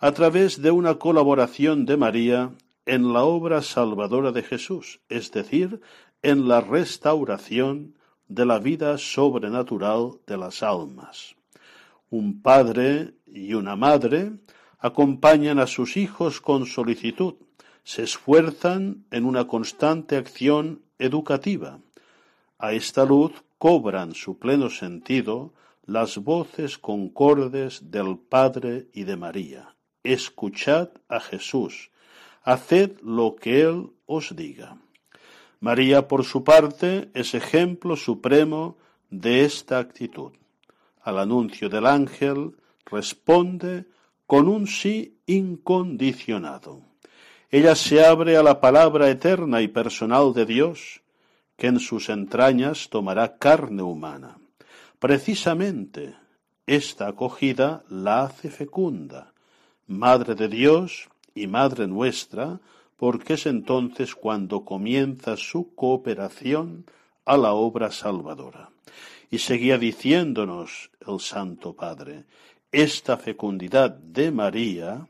a 0.00 0.12
través 0.12 0.60
de 0.60 0.70
una 0.70 0.96
colaboración 0.96 1.86
de 1.86 1.96
María 1.96 2.50
en 2.84 3.14
la 3.14 3.24
obra 3.24 3.62
salvadora 3.62 4.32
de 4.32 4.42
Jesús, 4.42 5.00
es 5.08 5.32
decir, 5.32 5.80
en 6.20 6.46
la 6.46 6.60
restauración 6.60 7.94
de 8.28 8.44
la 8.44 8.58
vida 8.58 8.98
sobrenatural 8.98 10.18
de 10.26 10.36
las 10.36 10.62
almas. 10.62 11.36
Un 12.10 12.42
padre 12.42 13.14
y 13.24 13.54
una 13.54 13.76
madre 13.76 14.32
acompañan 14.78 15.58
a 15.58 15.66
sus 15.66 15.96
hijos 15.96 16.42
con 16.42 16.66
solicitud, 16.66 17.36
se 17.82 18.02
esfuerzan 18.02 19.06
en 19.10 19.24
una 19.24 19.46
constante 19.46 20.18
acción 20.18 20.82
educativa. 20.98 21.78
A 22.58 22.74
esta 22.74 23.06
luz 23.06 23.32
cobran 23.56 24.14
su 24.14 24.38
pleno 24.38 24.68
sentido 24.68 25.54
las 25.86 26.18
voces 26.18 26.78
concordes 26.78 27.92
del 27.92 28.18
Padre 28.18 28.88
y 28.92 29.04
de 29.04 29.16
María. 29.16 29.76
Escuchad 30.02 30.88
a 31.08 31.20
Jesús, 31.20 31.90
haced 32.42 33.00
lo 33.02 33.36
que 33.36 33.60
Él 33.62 33.90
os 34.04 34.34
diga. 34.34 34.78
María, 35.60 36.08
por 36.08 36.24
su 36.24 36.42
parte, 36.42 37.10
es 37.14 37.34
ejemplo 37.34 37.96
supremo 37.96 38.76
de 39.10 39.44
esta 39.44 39.78
actitud. 39.78 40.32
Al 41.02 41.20
anuncio 41.20 41.68
del 41.68 41.86
ángel 41.86 42.56
responde 42.84 43.86
con 44.26 44.48
un 44.48 44.66
sí 44.66 45.18
incondicionado. 45.26 46.82
Ella 47.48 47.76
se 47.76 48.04
abre 48.04 48.36
a 48.36 48.42
la 48.42 48.60
palabra 48.60 49.08
eterna 49.08 49.62
y 49.62 49.68
personal 49.68 50.34
de 50.34 50.46
Dios, 50.46 51.02
que 51.56 51.68
en 51.68 51.78
sus 51.78 52.08
entrañas 52.08 52.90
tomará 52.90 53.38
carne 53.38 53.82
humana. 53.82 54.38
Precisamente 54.98 56.14
esta 56.66 57.08
acogida 57.08 57.84
la 57.88 58.22
hace 58.22 58.50
fecunda, 58.50 59.32
Madre 59.86 60.34
de 60.34 60.48
Dios 60.48 61.08
y 61.34 61.46
Madre 61.46 61.86
nuestra, 61.86 62.60
porque 62.96 63.34
es 63.34 63.46
entonces 63.46 64.14
cuando 64.14 64.64
comienza 64.64 65.36
su 65.36 65.74
cooperación 65.74 66.86
a 67.24 67.36
la 67.36 67.52
obra 67.52 67.90
salvadora. 67.90 68.70
Y 69.30 69.38
seguía 69.38 69.76
diciéndonos 69.76 70.90
el 71.06 71.20
Santo 71.20 71.74
Padre, 71.74 72.24
esta 72.72 73.16
fecundidad 73.16 73.90
de 73.90 74.30
María 74.30 75.06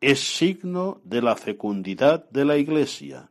es 0.00 0.20
signo 0.20 1.00
de 1.04 1.22
la 1.22 1.36
fecundidad 1.36 2.28
de 2.30 2.44
la 2.44 2.56
Iglesia, 2.56 3.30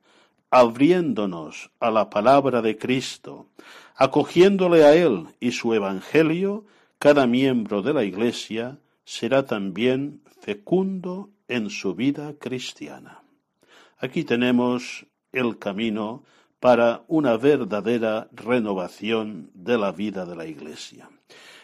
abriéndonos 0.49 1.71
a 1.79 1.91
la 1.91 2.09
palabra 2.09 2.61
de 2.61 2.77
Cristo, 2.77 3.47
acogiéndole 3.95 4.83
a 4.83 4.95
Él 4.95 5.27
y 5.39 5.51
su 5.51 5.73
Evangelio, 5.73 6.65
cada 6.99 7.27
miembro 7.27 7.81
de 7.81 7.93
la 7.93 8.03
Iglesia 8.03 8.77
será 9.03 9.45
también 9.45 10.21
fecundo 10.41 11.29
en 11.47 11.69
su 11.69 11.95
vida 11.95 12.33
cristiana. 12.39 13.21
Aquí 13.97 14.23
tenemos 14.23 15.05
el 15.31 15.57
camino 15.57 16.23
para 16.59 17.03
una 17.07 17.37
verdadera 17.37 18.27
renovación 18.31 19.51
de 19.53 19.77
la 19.77 19.91
vida 19.91 20.25
de 20.25 20.35
la 20.35 20.45
Iglesia. 20.45 21.09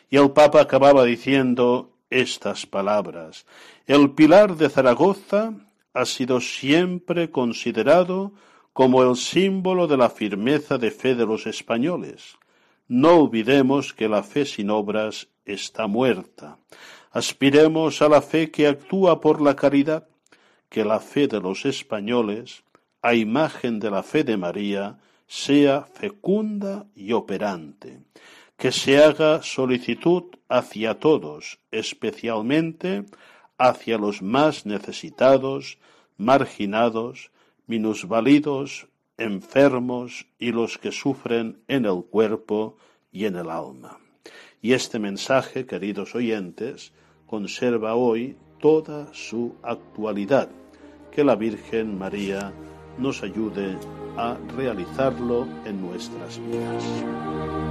Y 0.10 0.18
el 0.18 0.32
Papa 0.32 0.62
acababa 0.62 1.06
diciendo 1.06 1.92
estas 2.10 2.66
palabras. 2.66 3.46
El 3.88 4.12
pilar 4.12 4.58
de 4.58 4.70
Zaragoza 4.70 5.54
ha 5.94 6.06
sido 6.06 6.42
siempre 6.42 7.32
considerado 7.32 8.34
como 8.74 9.03
el 9.03 9.15
símbolo 9.15 9.88
de 9.88 9.97
la 9.97 10.09
firmeza 10.09 10.78
de 10.78 10.91
fe 10.91 11.15
de 11.15 11.26
los 11.26 11.45
españoles. 11.45 12.38
No 12.88 13.22
olvidemos 13.22 13.93
que 13.93 14.07
la 14.07 14.24
fe 14.24 14.45
sin 14.45 14.69
obras 14.69 15.28
está 15.45 15.88
muerta. 15.88 16.57
Aspiremos 17.11 18.01
a 18.01 18.09
la 18.09 18.22
fe 18.22 18.51
que 18.51 18.67
actúa 18.67 19.19
por 19.19 19.41
la 19.41 19.55
caridad, 19.55 20.07
que 20.69 20.86
la 20.86 20.99
fe 20.99 21.28
de 21.28 21.41
los 21.41 21.65
españoles, 21.65 22.63
a 23.01 23.13
imagen 23.13 23.80
de 23.80 23.91
la 23.91 24.03
fe 24.03 24.24
de 24.24 24.38
María, 24.38 24.99
sea 25.28 25.84
fecunda 25.84 26.86
y 26.95 27.13
operante, 27.13 27.99
que 28.57 28.72
se 28.72 29.03
haga 29.03 29.41
solicitud 29.41 30.24
hacia 30.47 30.99
todos, 30.99 31.59
especialmente 31.72 33.05
hacia 33.57 33.97
los 33.97 34.22
más 34.22 34.65
necesitados, 34.65 35.78
marginados, 36.17 37.32
minusvalidos, 37.72 38.89
enfermos 39.17 40.28
y 40.38 40.51
los 40.51 40.78
que 40.78 40.91
sufren 40.91 41.63
en 41.69 41.86
el 41.86 42.03
cuerpo 42.03 42.76
y 43.13 43.24
en 43.28 43.38
el 43.38 43.49
alma. 43.49 43.97
Y 44.61 44.74
este 44.74 44.99
mensaje, 44.99 45.65
queridos 45.65 46.13
oyentes, 46.13 46.91
conserva 47.28 47.95
hoy 47.95 48.36
toda 48.59 49.07
su 49.13 49.55
actualidad 49.63 50.49
que 51.13 51.24
la 51.24 51.36
Virgen 51.36 51.97
María 51.97 52.51
nos 52.97 53.24
ayude 53.24 53.78
a 54.17 54.38
realizarlo 54.57 55.47
en 55.63 55.82
nuestras 55.82 56.39
vidas. 56.39 57.70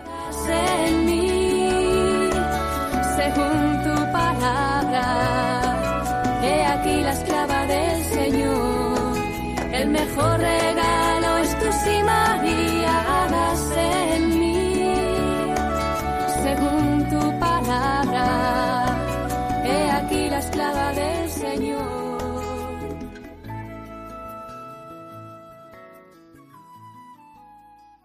Palabra. 10.21 10.60